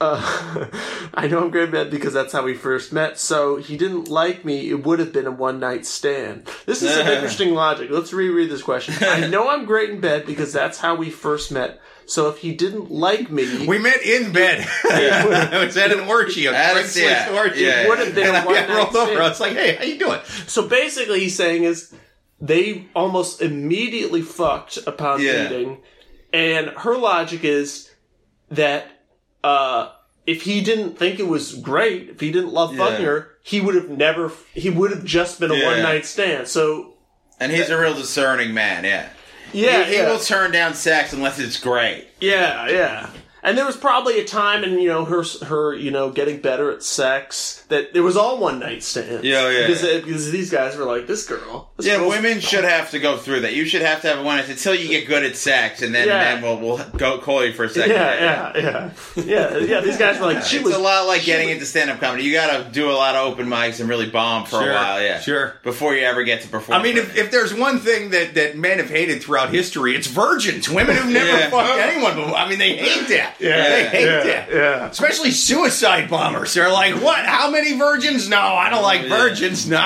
[0.00, 0.66] Uh,
[1.14, 3.18] I know I'm great in bed because that's how we first met.
[3.18, 4.68] So he didn't like me.
[4.70, 6.48] It would have been a one night stand.
[6.66, 7.88] This is some interesting logic.
[7.90, 8.94] Let's reread this question.
[9.00, 11.80] I know I'm great in bed because that's how we first met.
[12.06, 14.66] So if he didn't like me, We met in bed.
[14.84, 17.60] it was at an orgy, a At Craigslist yeah, orgy.
[17.62, 17.88] yeah.
[17.88, 19.22] would have been And a I one got rolled over.
[19.22, 21.94] I was like, "Hey, how you doing?" So basically, he's saying is
[22.40, 25.44] they almost immediately fucked upon Yeah.
[25.48, 25.78] meeting,
[26.32, 27.88] and her logic is
[28.50, 28.86] that
[29.44, 29.90] uh,
[30.26, 33.06] if he didn't think it was great, if he didn't love fucking Yeah.
[33.12, 34.32] her, he would have never.
[34.54, 35.66] He would have just been a Yeah.
[35.66, 36.48] one night stand.
[36.48, 36.94] So
[37.40, 39.08] and he's a real discerning man, yeah.
[39.52, 40.10] Yeah, he, he yeah.
[40.10, 42.06] will turn down sex unless it's great.
[42.20, 43.10] Yeah, yeah.
[43.44, 46.70] And there was probably a time in you know her her you know getting better
[46.70, 49.24] at sex that it was all one night stands.
[49.24, 49.98] Yeah, yeah, Because, yeah.
[49.98, 51.70] because these guys were like this girl.
[51.76, 53.54] This Yeah, girl's- women should have to go through that.
[53.54, 56.06] You should have to have one night until you get good at sex, and then
[56.06, 56.22] Yeah.
[56.34, 57.90] then we'll we'll go call you for a second.
[57.92, 58.90] Yeah, yeah, yeah,
[59.24, 59.80] yeah, yeah.
[59.80, 62.22] These guys were like she It's was a lot like getting was- into stand-up comedy.
[62.24, 64.74] You got to do a lot of open mics and really bomb for Sure, a
[64.74, 65.54] while, yeah, sure.
[65.64, 66.78] before you ever get to perform.
[66.78, 70.06] I mean, if, if there's one thing that, that men have hated throughout history, it's
[70.06, 70.68] virgins.
[70.68, 71.50] Women who've never Yeah.
[71.50, 72.36] fucked anyone before.
[72.36, 73.30] I mean, they hate that.
[73.40, 74.50] Yeah, they hate yeah, that.
[74.52, 74.88] yeah.
[74.88, 76.54] Especially suicide bombers.
[76.54, 77.24] They're like, what?
[77.26, 78.28] How many virgins?
[78.28, 79.68] No, I don't like virgins.
[79.68, 79.78] No.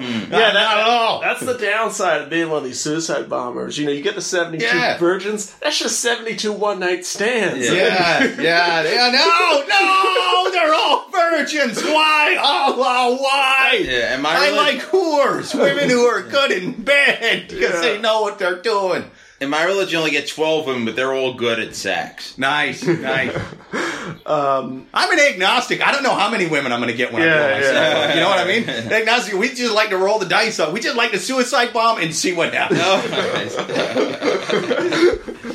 [0.00, 0.02] Hmm.
[0.02, 1.20] Yeah, that, not at all.
[1.20, 3.78] That's the downside of being one of these suicide bombers.
[3.78, 4.98] You know, you get the seventy-two Yeah.
[4.98, 5.52] virgins.
[5.56, 7.68] That's just seventy-two one-night stands.
[7.68, 9.10] Yeah, yeah, yeah.
[9.10, 11.82] No, no, they're all virgins.
[11.82, 12.36] Why?
[12.40, 13.80] Oh, oh why?
[13.84, 17.80] Yeah, and my I reli- like whores, women who are good in bed because Yeah.
[17.80, 19.10] they know what they're doing.
[19.42, 22.38] In my religion, only get twelve of them, but they're all good at sex.
[22.38, 23.34] Nice, nice.
[24.26, 25.86] um, I'm an agnostic.
[25.86, 27.74] I don't know how many women I'm going to get when I Yeah, blow myself.
[27.74, 27.98] yeah.
[28.08, 28.14] up.
[28.14, 28.68] You know what I mean?
[28.92, 29.34] Agnostic.
[29.34, 30.72] We just like to roll the dice up.
[30.72, 32.80] We just like to suicide bomb and see what happens.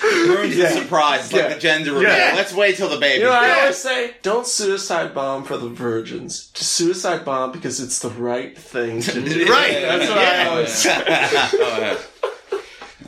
[0.00, 0.72] Ruins Yeah.
[0.72, 1.24] the surprise.
[1.24, 1.44] It's Yeah.
[1.46, 2.08] like the gender reveal.
[2.10, 2.32] Yeah.
[2.36, 3.20] Let's wait till the baby.
[3.22, 3.56] You know, I Yeah.
[3.60, 6.50] always say, don't suicide bomb for the virgins.
[6.54, 9.46] Just suicide bomb because it's the right thing to do.
[9.50, 9.80] Right.
[9.80, 10.44] That's what Yeah.
[10.44, 11.96] I always say.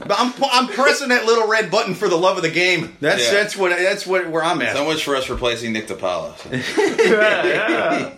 [0.01, 2.97] But I'm, I'm pressing that little red button for the love of the game.
[3.01, 3.33] That's Yeah.
[3.35, 4.75] that's what that's what where I'm at.
[4.75, 6.35] so much for us replacing Nick DiPaolo.
[7.11, 8.13] Yeah, yeah.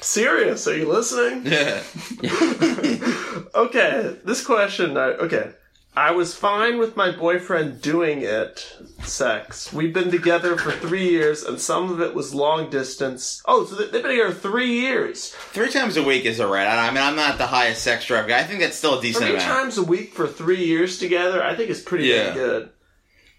[0.00, 0.66] Serious?
[0.66, 1.46] Are you listening?
[1.46, 1.82] Yeah.
[3.54, 4.96] Okay, this question.
[4.96, 5.50] uh, Okay,
[5.94, 9.70] I was fine with my boyfriend doing it, sex.
[9.74, 13.42] We've been together for three years, and some of it was long distance.
[13.44, 15.28] Oh, so they- they've been together three years.
[15.52, 16.66] Three times a week is alright.
[16.66, 18.38] I I mean, I'm not the highest sex drive guy.
[18.38, 19.48] I think that's still a decent Three amount.
[19.48, 22.32] times a week for three years together, I think is pretty Yeah.
[22.32, 22.70] good.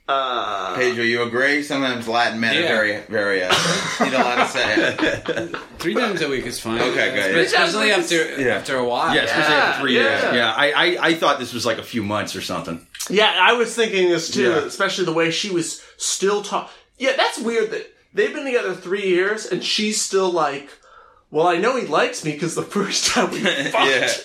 [0.07, 1.63] Uh, Pedro, you agree?
[1.63, 3.41] Sometimes Latin men are very, very.
[3.43, 3.53] Uh,
[4.03, 5.55] you don't want to say it.
[5.79, 6.81] Three times a week is fine.
[6.81, 7.37] Okay, good.
[7.37, 7.91] Especially Three times a week
[8.33, 8.55] after Yeah.
[8.55, 9.15] after a while.
[9.15, 10.21] yeah, especially after three years.
[10.23, 10.33] yeah.
[10.35, 12.85] Yeah, I, I I thought this was like a few months or something.
[13.09, 14.65] Yeah, I was thinking this too, Yeah.
[14.65, 16.69] especially the way she was still talking.
[16.97, 20.69] Yeah, that's weird that they've been together three years and she's still like,
[21.33, 23.73] well, I know he likes me because the first time we fucked.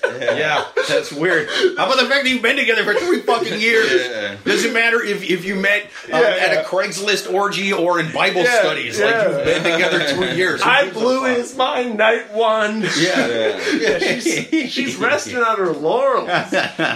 [0.04, 1.48] yeah, Yeah, that's weird.
[1.48, 3.90] How about the fact that you've been together for three fucking years?
[3.90, 4.36] Yeah.
[4.44, 8.42] Doesn't matter if, if you met um, Yeah, at a Craigslist orgy or in Bible
[8.42, 8.98] Yeah, studies.
[8.98, 9.06] yeah.
[9.06, 10.62] Like you've been together three years.
[10.62, 12.82] Who I blew his mind night one.
[12.98, 13.58] Yeah.
[13.78, 16.28] Yeah, she's, she's resting on her laurels.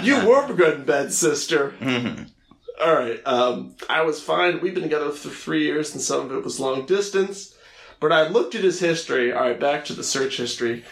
[0.05, 1.73] You were good in bed, sister.
[1.81, 2.25] Mm-hmm.
[2.85, 3.21] All right.
[3.27, 4.61] Um, I was fine.
[4.61, 7.55] We've been together for three years, and some of it was long distance.
[8.03, 9.33] But I looked at his history.
[9.33, 10.83] All right, back to the search history.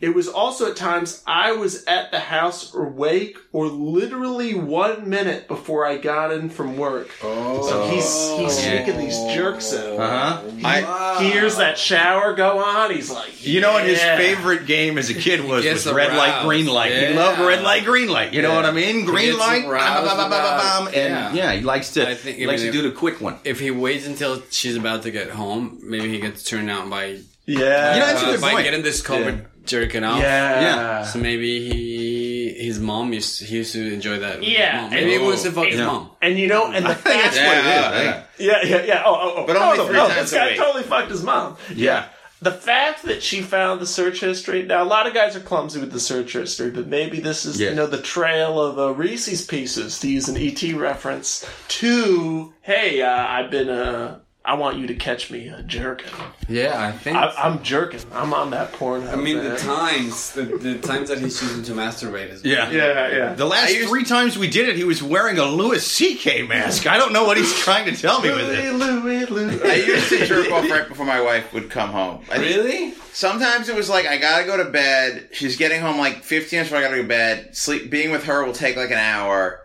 [0.00, 5.46] It was also at times I was at the house awake or literally one minute
[5.46, 7.10] before I got in from work.
[7.22, 7.68] Oh.
[7.68, 8.04] So he's
[8.38, 10.00] he's sneaking these jerks in.
[10.00, 10.42] Uh-huh.
[10.64, 12.90] I, He hears that shower go on.
[12.92, 15.64] He's like, you know what his "Yeah." favorite game as a kid was?
[15.64, 16.46] gets Was red light, aroused.
[16.48, 16.92] green light.
[16.92, 17.10] He Yeah.
[17.16, 18.32] loved red light, green light.
[18.32, 18.56] You know Yeah.
[18.56, 19.04] what I mean?
[19.04, 21.52] Green gets light, aroused bam, bam, bam, bam, bam, about- and yeah.
[21.52, 21.52] yeah.
[21.58, 23.36] he likes to I think- I likes mean, to do the quick one.
[23.44, 27.18] If he waits until she's about to get home, maybe he gets turned out by
[27.46, 27.94] Yeah.
[27.94, 28.64] You know, that's a uh, good by point.
[28.64, 30.20] getting discovered jerking off.
[30.20, 30.60] yeah.
[30.60, 31.02] Yeah.
[31.04, 34.38] So maybe he his mom used he used to enjoy that.
[34.40, 34.84] with his Yeah, mom.
[34.84, 35.86] and- Maybe it was to fuck his Yeah.
[35.86, 36.10] mom.
[36.22, 38.22] And you know, and the fact, Yeah, yeah, yeah.
[38.38, 39.02] yeah, yeah, yeah.
[39.06, 39.46] Oh, oh, oh.
[39.46, 40.56] But no, only no, three no, times This guy week.
[40.58, 41.56] totally fucked his mom.
[41.74, 42.06] Yeah.
[42.42, 44.62] The fact that she found the search history.
[44.62, 47.60] Now, a lot of guys are clumsy with the search history, but maybe this is,
[47.60, 47.68] Yeah.
[47.70, 53.02] you know, the trail of uh, Reese's Pieces, to use an ET reference, to, hey,
[53.02, 56.10] uh, I've been, uh, I want you to catch me uh, jerking.
[56.48, 57.14] Yeah, I think.
[57.18, 58.00] I, I'm jerking.
[58.10, 59.06] I'm on that porn.
[59.06, 62.70] I mean, the times, the, the times that he's choosing to masturbate is Yeah.
[62.70, 63.34] Yeah, yeah.
[63.34, 66.42] The last used- three times we did it, he was wearing a Louis C.K.
[66.46, 66.86] mask.
[66.86, 68.72] I don't know what he's trying to tell me with Louis, it.
[68.74, 69.62] Louis, Louis.
[69.62, 72.24] I used to jerk off right before my wife would come home.
[72.32, 72.94] I, Really?
[73.12, 75.28] Sometimes it was like I gotta go to bed.
[75.32, 77.54] She's getting home like 15 minutes before I gotta go to bed.
[77.54, 79.60] Sleep, being with her will take like an hour.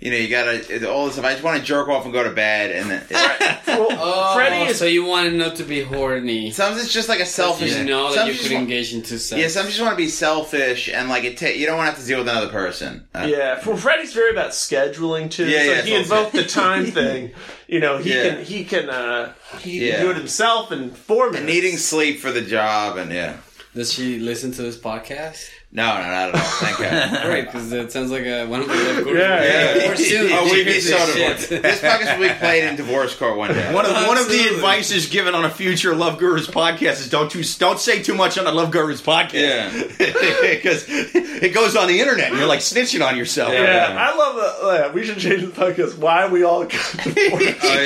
[0.00, 1.26] You know, you gotta all this stuff.
[1.26, 3.04] I just want to jerk off and go to bed, and then
[3.66, 6.50] Well, Oh, Freddy is so you wanted not to be horny.
[6.52, 7.76] sometimes it's just like a selfish.
[7.76, 9.38] You know that you could want- engage into sex.
[9.40, 11.36] Yeah, some just want to be selfish and like it.
[11.36, 13.06] Ta- you don't want to have to deal with another person.
[13.14, 15.46] Uh, Yeah, well, Freddy's very about scheduling too.
[15.46, 17.32] Yeah, so yeah, he it's invoked the time thing.
[17.68, 18.22] You know, he Yeah.
[18.36, 19.96] can he can uh, he Yeah.
[19.96, 21.36] can do it himself in four minutes.
[21.40, 23.36] And needing sleep for the job, and yeah.
[23.74, 25.48] Does she listen to this podcast?
[25.72, 26.40] No, no, not at all.
[26.40, 27.22] Thank God.
[27.26, 29.20] Great, because it sounds like a, one of the love gurus.
[29.20, 29.86] Yeah, yeah.
[29.86, 30.32] More soon.
[30.32, 31.48] Oh, we'd be Piece so divorced.
[31.48, 33.72] This podcast will be played in divorce court one day.
[33.72, 37.30] One of one of the advices given on a future Love Gurus podcast is don't
[37.30, 39.32] too, don't say too much on a Love Gurus podcast.
[39.34, 39.70] Yeah.
[40.50, 43.52] because it goes on the internet and you're like snitching on yourself.
[43.52, 44.88] Yeah, I love that.
[44.88, 45.96] Uh, we should change the podcast.
[45.98, 46.72] Why we all got
[47.04, 47.56] divorced.
[47.62, 47.80] Oh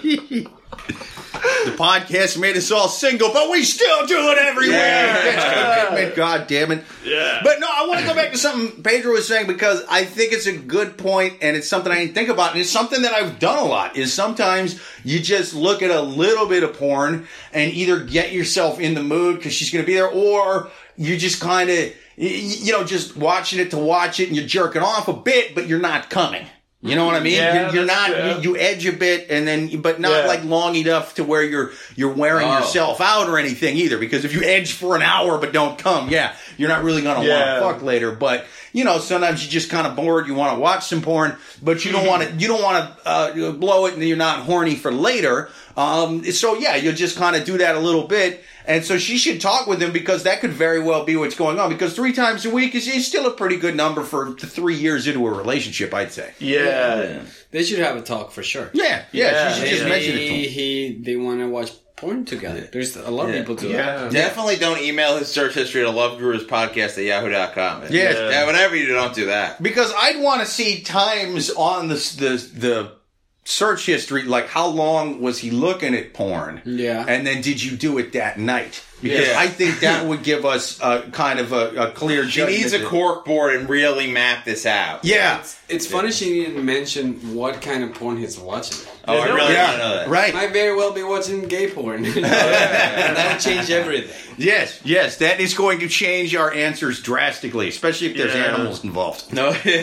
[0.00, 0.48] yeah.
[1.64, 4.78] The podcast made us all single, but we still do it everywhere.
[4.78, 5.86] Yeah.
[5.88, 6.84] commitment, God damn it.
[7.04, 7.40] Yeah.
[7.44, 10.32] But no, I want to go back to something Pedro was saying because I think
[10.32, 12.52] it's a good point and it's something I didn't think about.
[12.52, 16.00] And it's something that I've done a lot is sometimes you just look at a
[16.00, 19.86] little bit of porn and either get yourself in the mood because she's going to
[19.86, 24.28] be there or you just kind of, you know, just watching it to watch it
[24.28, 26.46] and you're jerking off a bit, but you're not coming.
[26.86, 27.34] You know what I mean?
[27.34, 28.42] Yeah, you're, you're not.
[28.44, 30.26] You, you edge a bit, and then, but not Yeah.
[30.26, 32.58] like long enough to where you're you're wearing Oh.
[32.58, 33.98] yourself out or anything either.
[33.98, 37.20] Because if you edge for an hour but don't come, yeah, you're not really gonna
[37.28, 38.12] want to fuck later.
[38.12, 40.26] But you know, sometimes you're just kind of bored.
[40.26, 42.34] You want to watch some porn, but you don't want to.
[42.36, 45.48] You don't want to uh, blow it, and you're not horny for later.
[45.78, 48.44] Um, so yeah, you'll just kind of do that a little bit.
[48.68, 51.58] And so she should talk with him because that could very well be what's going
[51.60, 51.70] on.
[51.70, 55.06] Because three times a week is, is still a pretty good number for three years
[55.06, 56.34] into a relationship, I'd say.
[56.40, 57.22] Yeah.
[57.52, 58.70] They should have a talk for sure.
[58.74, 59.52] Yeah, yeah, Yeah.
[59.52, 60.50] she should just Maybe mention it to him.
[60.50, 62.68] he they want to watch porn together.
[62.72, 63.96] There's a lot of people do Yeah.
[64.04, 64.12] that.
[64.12, 67.84] Definitely don't email his search history to loveguruspodcast at yahoo.com.
[67.90, 68.12] Yeah.
[68.30, 68.44] yeah.
[68.46, 69.62] Whatever you do, don't do that.
[69.62, 72.92] Because I'd want to see times on the the the
[73.44, 76.60] search history, like how long was he looking at porn?
[76.64, 77.04] Yeah.
[77.08, 78.82] and then did you do it that night?
[79.02, 79.38] Because Yeah.
[79.38, 82.24] I think that would give us a kind of a, a clear.
[82.24, 85.04] She judgment needs a that- cork board and really map this out.
[85.04, 85.44] Yeah.
[85.68, 88.78] It's funny she didn't mention what kind of porn he's watching.
[89.06, 89.76] Oh, I really Yeah.
[89.76, 90.08] know that.
[90.08, 90.32] Right.
[90.32, 92.04] Might very well be watching gay porn.
[92.16, 94.10] and that would change everything.
[94.38, 94.80] Yes.
[94.82, 95.18] Yes.
[95.18, 98.44] That is going to change our answers drastically, especially if there's Yeah.
[98.54, 99.30] animals involved.
[99.32, 99.82] No, yeah.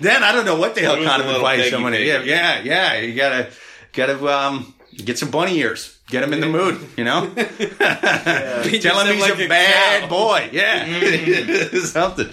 [0.00, 1.92] Then I don't know what the hell kind of little advice piggy someone.
[1.92, 2.06] piggy.
[2.06, 2.22] Yeah.
[2.22, 2.62] Yeah.
[2.62, 2.98] Yeah.
[3.00, 3.50] You gotta
[3.92, 5.93] gotta um get some bunny ears.
[6.08, 6.78] Get him in the mood.
[6.96, 7.26] You know.
[7.34, 10.08] Tell him he's like a a bad cow.
[10.08, 10.50] boy.
[10.52, 11.80] Yeah.
[11.84, 12.28] Something.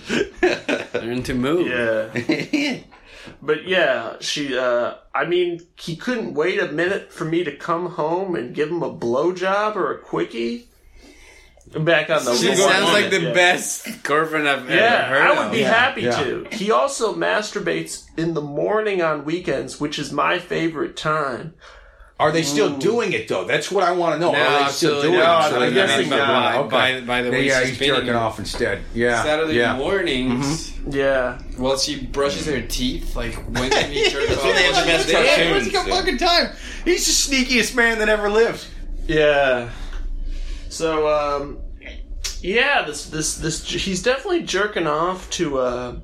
[0.94, 1.68] Learn to move.
[1.68, 2.80] Yeah.
[3.42, 4.58] But yeah, she.
[4.58, 8.70] uh I mean, he couldn't wait a minute for me to come home and give
[8.70, 10.68] him a blowjob or a quickie.
[11.74, 12.36] Back on the.
[12.36, 13.34] She one sounds like the yeah.
[13.34, 15.52] best girlfriend I've ever Yeah, heard I would of.
[15.54, 16.24] be happy Yeah.
[16.24, 16.48] to.
[16.52, 21.54] He also masturbates in the morning on weekends, which is my favorite time.
[22.22, 23.46] Are they still doing it though?
[23.46, 24.32] That's what I want to know.
[24.32, 25.50] No, Are they still doing not.
[25.52, 25.54] it?
[25.54, 26.70] No, So I'm guessing by- not.
[26.70, 28.84] By, by the way, yeah, she's he's spinning jerking off instead.
[28.94, 29.24] Yeah.
[29.24, 29.76] Saturday yeah.
[29.76, 31.40] mornings, Yeah.
[31.58, 34.44] while she brushes her teeth, like when can he jerk off?
[34.44, 35.92] when they have the best Yeah, cartoons, he's got so.
[35.96, 36.50] fucking time.
[36.86, 38.66] He's the sneakiest man that ever lived.
[39.08, 39.70] Yeah.
[40.70, 41.58] So, um,
[42.42, 45.96] yeah, this, this, this, he's definitely jerking off to, uh,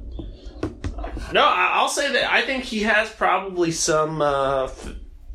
[1.31, 4.89] no, I- I'll say that I think he has probably some, uh, f-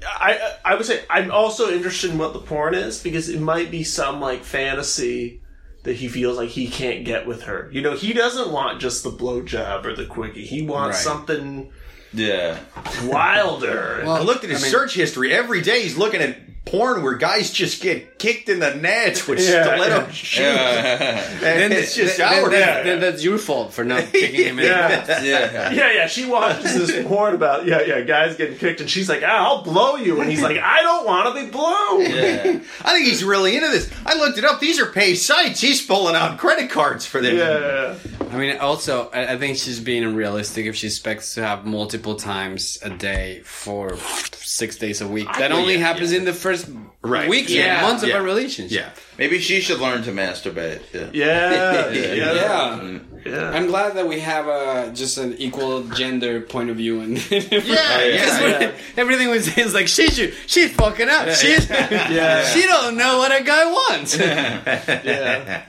[0.06, 3.70] I I would say I'm also interested in what the porn is because it might
[3.70, 5.40] be some like fantasy
[5.84, 7.68] that he feels like he can't get with her.
[7.72, 10.44] You know, he doesn't want just the blowjob or the quickie.
[10.44, 11.04] He wants Right.
[11.04, 11.72] something
[12.14, 12.58] Yeah.
[13.04, 14.04] wilder.
[14.06, 15.32] I looked at his search history.
[15.32, 16.36] Every day he's looking at
[16.72, 20.10] porn where guys just get kicked in the nuts with Yeah, stiletto yeah.
[20.10, 20.38] shoes.
[20.40, 21.44] Yeah.
[21.44, 24.64] And it's just then, our then, then that's your fault for not kicking him in.
[24.64, 25.22] yeah.
[25.22, 25.70] yeah.
[25.70, 29.22] Yeah, yeah, she watches this porn about yeah, yeah, guys getting kicked, and she's like,
[29.22, 32.60] ah, "I'll blow you," and he's like, "I don't want to be blown." Yeah.
[32.84, 33.92] I think he's really into this.
[34.06, 34.60] I looked it up.
[34.60, 35.60] These are pay sites.
[35.60, 37.34] He's pulling out credit cards for this.
[37.34, 41.66] Yeah, I mean, also, I, I think she's being unrealistic if she expects to have
[41.66, 45.28] multiple times a day for six days a week.
[45.38, 46.18] That only yeah, happens yeah.
[46.20, 46.61] in the first
[47.04, 47.28] Right.
[47.28, 47.78] weeks Yeah.
[47.78, 48.14] and months Yeah.
[48.16, 48.78] of a relationship.
[48.78, 48.90] Yeah.
[49.18, 50.80] Maybe she should learn to masturbate.
[50.92, 51.10] Yeah.
[51.12, 52.32] yeah, yeah, yeah.
[52.32, 52.98] Yeah.
[53.26, 53.50] yeah.
[53.50, 57.40] I'm glad that we have a, just an equal gender point of view and Yeah,
[57.50, 58.72] yeah, yeah.
[58.96, 61.28] everything was is like she should she's fucking up.
[61.30, 62.44] She's Yeah.
[62.44, 64.16] she don't know what a guy wants.
[64.16, 65.62] yeah.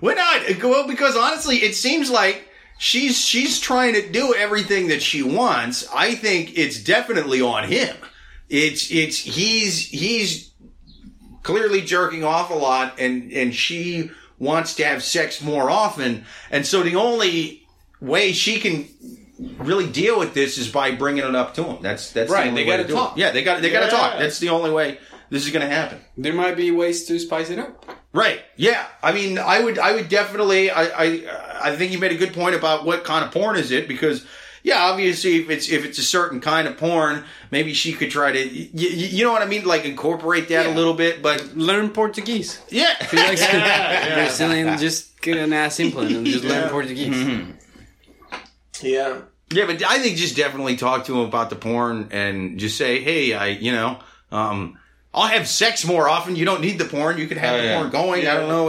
[0.00, 0.62] Why not?
[0.62, 2.48] Well, because honestly, it seems like
[2.78, 5.86] she's she's trying to do everything that she wants.
[5.94, 7.96] I think it's definitely on him.
[8.50, 10.50] It's it's he's he's
[11.42, 16.66] clearly jerking off a lot, and and she wants to have sex more often, and
[16.66, 17.66] so the only
[18.00, 18.88] way she can
[19.58, 21.82] really deal with this is by bringing it up to him.
[21.82, 22.96] That's that's the Right, only they way gotta to do it.
[22.96, 23.16] talk.
[23.16, 24.18] Yeah, they got they got to talk.
[24.18, 24.98] That's the only way
[25.30, 25.98] this is going to happen.
[26.18, 27.84] there might be ways to spice it up.
[28.12, 28.40] Right.
[28.56, 28.84] Yeah.
[29.00, 31.22] I mean, I would, I would definitely, I, I,
[31.70, 34.26] I think you made a good point about what kind of porn is it because,
[34.62, 38.32] yeah, obviously, if it's if it's a certain kind of porn, maybe she could try
[38.32, 41.22] to, y- y- you know what I mean, like incorporate that a little bit.
[41.22, 42.60] But Learn Portuguese.
[42.70, 43.38] yeah, If you like
[44.14, 47.16] Brazilian, just get an ass implant and just learn Portuguese.
[48.82, 49.20] yeah.
[49.52, 53.00] yeah, but I think just definitely talk to him about the porn and just say,
[53.02, 53.98] hey, I, you know,
[54.32, 54.78] um,
[55.12, 56.36] I'll have sex more often.
[56.36, 57.18] You don't need the porn.
[57.18, 57.78] You can have Oh, the yeah.
[57.78, 58.26] porn going.
[58.28, 58.68] I don't know.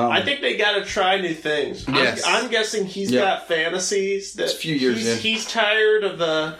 [0.00, 1.86] Um, I think they got to try new things.
[1.88, 2.22] I'm- Yes.
[2.24, 3.20] I'm, guessing he's Yeah.
[3.22, 5.18] got fantasies that It's a few years he's, in.
[5.18, 6.54] he's tired of the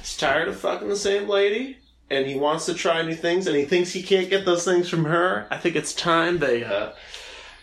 [0.00, 1.78] he's tired of fucking the same lady,
[2.10, 4.88] and he wants to try new things, and he thinks he can't get those things
[4.88, 5.46] from her.
[5.50, 6.88] I think it's time they uh,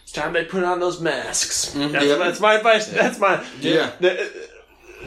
[0.04, 1.74] it's time they put on those masks.
[1.74, 2.08] That's, Mm-hmm.
[2.08, 2.16] Yeah.
[2.16, 2.88] that's my advice.
[2.88, 3.92] That's my Yeah.
[4.00, 4.32] The,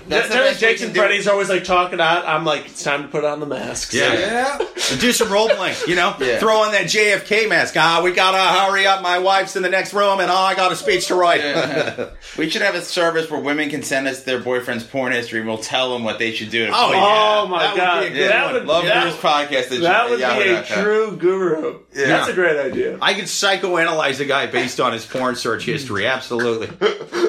[0.08, 1.00] That's the best Jakes and do.
[1.00, 2.26] Freddy's always like talking out.
[2.26, 3.92] I'm like, it's time to put on the masks.
[3.94, 4.12] Yeah.
[4.14, 4.58] Yeah.
[5.00, 6.14] Do some role playing, you know?
[6.20, 6.38] Yeah.
[6.38, 7.74] Throw on that JFK mask.
[7.76, 8.38] Ah, we gotta
[8.70, 9.02] hurry up.
[9.02, 12.10] My wife's in the next room, and oh, I got a speech to write.
[12.36, 15.48] We should have a service where women can send us their boyfriend's porn history and
[15.48, 16.66] we'll tell them what they should do.
[16.66, 17.00] To Oh, yeah.
[17.42, 18.54] Oh my That would god, be a good that one.
[18.54, 19.72] would Love that, Gurus podcast.
[19.74, 21.80] at that would be a true guru.
[21.94, 22.98] That's a great idea.
[23.00, 26.06] I could psychoanalyze a guy based on his porn search history.
[26.06, 26.68] Absolutely.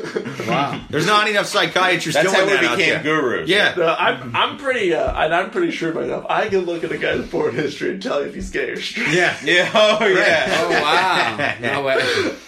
[0.48, 0.82] Wow.
[0.90, 3.22] There's not enough psychiatrists That's doing how we that out became there.
[3.22, 3.50] gurus.
[3.50, 3.74] Yeah.
[3.78, 6.26] No, I'm I'm pretty uh, and I'm pretty sure myself.
[6.30, 8.82] I can look at a guy's porn history and tell you if he's gay or
[8.82, 9.10] straight.
[9.14, 9.36] Yeah.
[9.44, 9.72] Yeah.
[9.74, 10.46] Oh yeah.
[10.60, 11.56] Oh wow.
[11.62, 11.96] No way.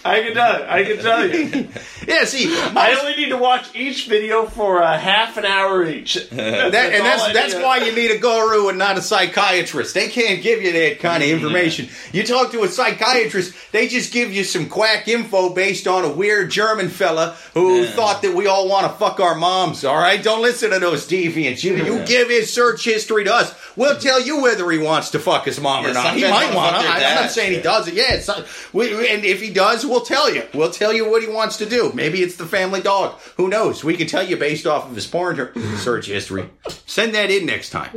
[0.04, 0.58] I can tell.
[0.60, 0.66] you.
[0.66, 1.68] I can tell you.
[2.08, 6.14] Yeah, see, I only need to watch each video for a half an hour each.
[6.30, 9.94] that, and that's that's why you need a guru and not a psychiatrist.
[9.94, 11.88] They can't give you that kind of information.
[12.12, 16.12] You talk to a psychiatrist, they just give you some quack info based on a
[16.12, 19.84] weird German fella who thought that we all want to fuck our moms.
[19.84, 21.62] All right, don't listen to those deviants.
[21.64, 23.54] You you give his search history to us.
[23.76, 26.14] We'll tell you whether he wants to fuck his mom or not.
[26.14, 26.88] He might want to.
[26.88, 27.94] I'm not saying he doesn't.
[27.94, 30.42] Yeah, it's not, we, and if he does, we'll tell you.
[30.54, 31.92] We'll tell you what he wants to do.
[31.94, 33.18] Maybe it's the family dog.
[33.36, 33.82] Who knows?
[33.84, 36.50] We can tell you based off of his porn search history.
[36.86, 37.90] Send that in next time.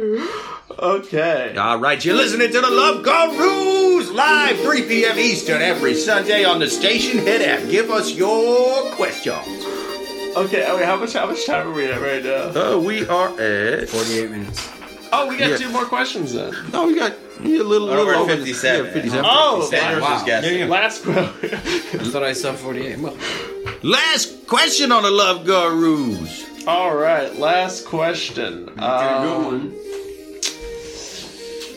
[0.79, 1.55] Okay.
[1.57, 5.19] All right, you're listening to the Love Gurus live 3 p.m.
[5.19, 7.19] Eastern every Sunday on the station.
[7.19, 7.69] Head out.
[7.69, 9.62] Give us your questions.
[10.35, 10.65] Okay.
[10.75, 11.13] wait, How much?
[11.13, 12.73] How much time are we at right now?
[12.73, 13.89] Uh, we are at.
[13.89, 14.69] 48 minutes.
[15.11, 15.57] Oh, we got Yeah.
[15.57, 16.53] two more questions then.
[16.71, 18.85] No, we got a little, Oh, little we're at over 57.
[18.87, 19.25] Yeah, 57.
[19.29, 20.13] Oh, Sanders Wow.
[20.15, 20.69] was guessing.
[20.69, 21.29] last question.
[21.53, 22.99] I thought I saw 48.
[22.99, 23.15] Well,
[23.83, 26.45] Last question on the Love Gurus.
[26.65, 27.37] All right.
[27.37, 28.69] Last question.
[28.79, 29.73] Um, Good one.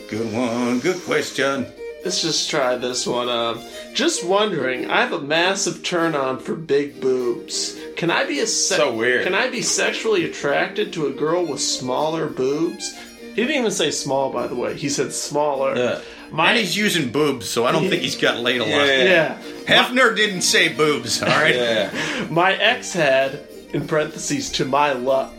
[0.09, 0.79] Good one.
[0.81, 1.67] Good question.
[2.05, 3.29] Let's just try this one.
[3.29, 3.59] Um,
[3.93, 7.77] just wondering, I have a massive turn on for big boobs.
[7.97, 9.25] Can I be a se- So weird.
[9.25, 12.95] Can I be sexually attracted to a girl with smaller boobs?
[13.21, 14.75] He didn't even say small, by the way.
[14.77, 15.77] He said smaller.
[15.77, 16.01] Yeah.
[16.31, 18.87] My And he's using boobs, so I don't think he's got laid a lot.
[18.87, 19.05] Yeah.
[19.05, 19.39] yeah.
[19.65, 21.55] Hefner didn't say boobs, all right?
[21.55, 22.27] Yeah.
[22.31, 25.33] My ex had, in parentheses, to my luck,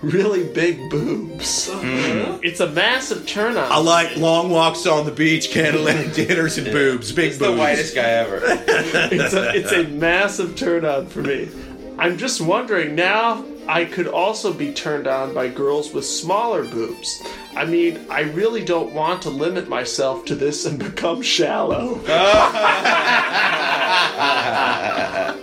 [0.00, 1.68] really big boobs.
[1.68, 2.40] Mm.
[2.42, 3.70] It's a massive turn on.
[3.70, 7.12] I like long walks on the beach, candlelit dinners, and boobs.
[7.12, 7.58] Big He's the boobs.
[7.58, 8.40] whitest guy ever.
[8.42, 11.48] it's a, it's a massive turn on for me.
[12.02, 17.22] I'm just wondering now I could also be turned on by girls with smaller boobs.
[17.54, 22.00] I mean, I really don't want to limit myself to this and become shallow.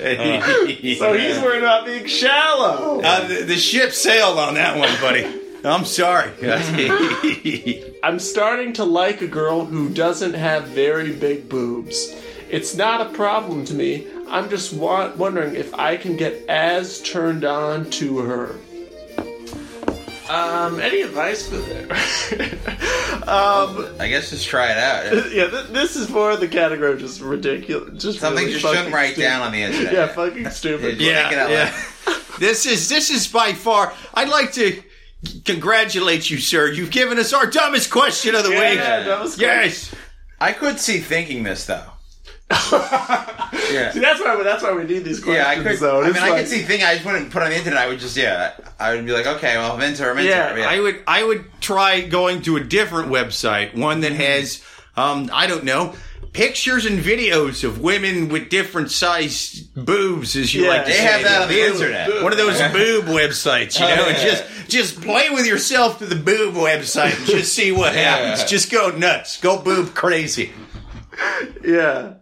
[0.00, 1.00] So he's
[1.42, 3.00] worried about being shallow.
[3.02, 5.40] Uh, the, the ship sailed on that one, buddy.
[5.62, 6.30] I'm sorry.
[8.02, 12.14] I'm starting to like a girl who doesn't have very big boobs.
[12.50, 14.06] It's not a problem to me.
[14.28, 18.56] I'm just wa- wondering if I can get as turned on to her.
[20.28, 21.90] Um, any advice for there?
[23.28, 25.32] um, I guess just try it out.
[25.32, 28.00] yeah, th- this is for the category of just ridiculous.
[28.00, 29.22] Just Something really you shouldn't fucking write stupid.
[29.28, 29.92] down on the internet.
[29.92, 31.00] Yeah, fucking stupid.
[31.00, 31.24] Yeah.
[31.24, 31.82] Make yeah.
[32.38, 33.92] this is this is by far.
[34.14, 34.80] I'd like to
[35.44, 36.68] congratulate you, sir.
[36.70, 38.78] You've given us our dumbest question of the Yeah, week.
[38.78, 39.92] that was yes.
[40.40, 41.89] I could see thinking this though.
[42.50, 43.90] yeah.
[43.92, 45.36] See, that's why that's why we need these questions.
[45.36, 45.78] Yeah, I could.
[45.78, 46.02] Though.
[46.02, 46.86] I mean, I could see thinking.
[46.86, 47.78] I just wouldn't put on the internet.
[47.78, 49.82] I would just, yeah, I would be like, okay, well, her.
[50.10, 50.56] I'm Yeah.
[50.56, 50.68] Yeah.
[50.68, 54.62] I would I would try going to a different website, one that has
[54.96, 55.94] um I don't know
[56.32, 60.68] pictures and videos of women with different sized boobs, as you Yeah.
[60.70, 61.02] like to They say.
[61.04, 62.22] have that on the internet.
[62.22, 64.24] One of those boob websites, you Oh, know, and yeah.
[64.24, 68.48] just just play with yourself to the boob website and just see what happens.
[68.50, 70.52] Just go nuts, go boob crazy.
[71.64, 72.14] Yeah.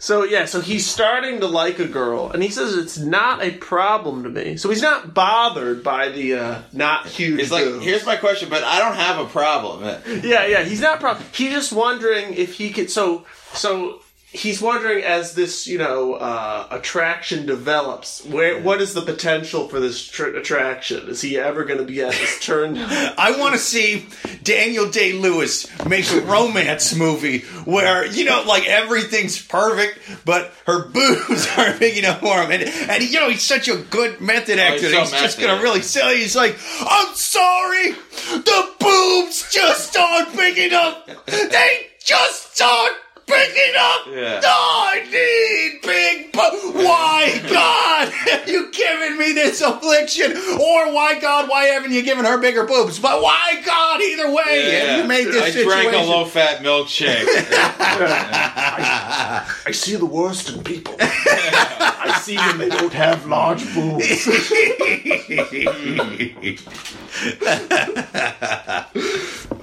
[0.00, 3.50] So yeah, so he's starting to like a girl, and he says it's not a
[3.50, 4.56] problem to me.
[4.56, 7.38] So he's not bothered by the uh, not huge.
[7.38, 7.84] It's like, boobs.
[7.84, 9.82] here's my question, but I don't have a problem.
[10.24, 11.26] yeah, yeah, he's not problem.
[11.34, 12.90] He's just wondering if he could.
[12.90, 14.00] So, so
[14.32, 19.80] he's wondering as this, you know, uh, attraction develops, where what is the potential for
[19.80, 21.08] this tr- attraction?
[21.08, 22.78] Is he ever going to be at this turn?
[22.78, 24.06] I want to see
[24.42, 30.88] Daniel Day Lewis make a romance movie where you know, like everything's perfect, but her
[30.88, 34.58] boobs aren't big enough for him, and and you know he's such a good method
[34.58, 34.86] actor.
[34.86, 36.20] he's so he's just gonna really sell you.
[36.20, 41.06] He's like, I'm sorry, the boobs just aren't big enough.
[41.26, 42.96] They just aren't.
[43.30, 44.06] Big enough!
[44.10, 44.40] Yeah.
[44.44, 50.32] I need big bo- Why, God, have you given me this affliction?
[50.32, 52.98] Or why, God, why haven't you given her bigger boobs?
[52.98, 55.90] But why, God, either way, have you made this I situation?
[55.92, 57.26] drank a low-fat milkshake.
[59.66, 60.96] I see the worst in people.
[61.00, 64.26] I see when they don't have large boobs.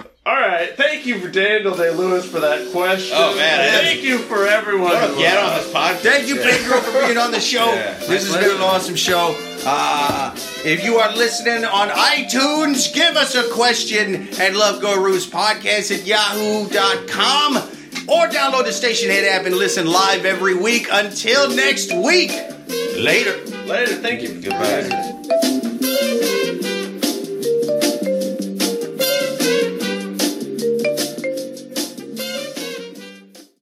[0.27, 3.15] All right, thank you for Daniel Day Lewis for that question.
[3.17, 4.91] Oh, man, it is- thank you for everyone.
[4.97, 5.99] who, Get uh, on this podcast.
[6.01, 7.73] Thank you, Pedro, for being on the show.
[7.73, 7.93] Yeah.
[7.99, 9.37] This has been an awesome show.
[9.65, 15.97] Uh, if you are listening on iTunes, give us a question at Love Gurus Podcast
[15.97, 17.55] at yahoo.com
[18.09, 20.87] or download the Stationhead app and listen live every week.
[20.91, 22.31] Until next week,
[22.97, 23.37] later.
[23.65, 24.41] Later, thank you.
[24.41, 25.13] Goodbye.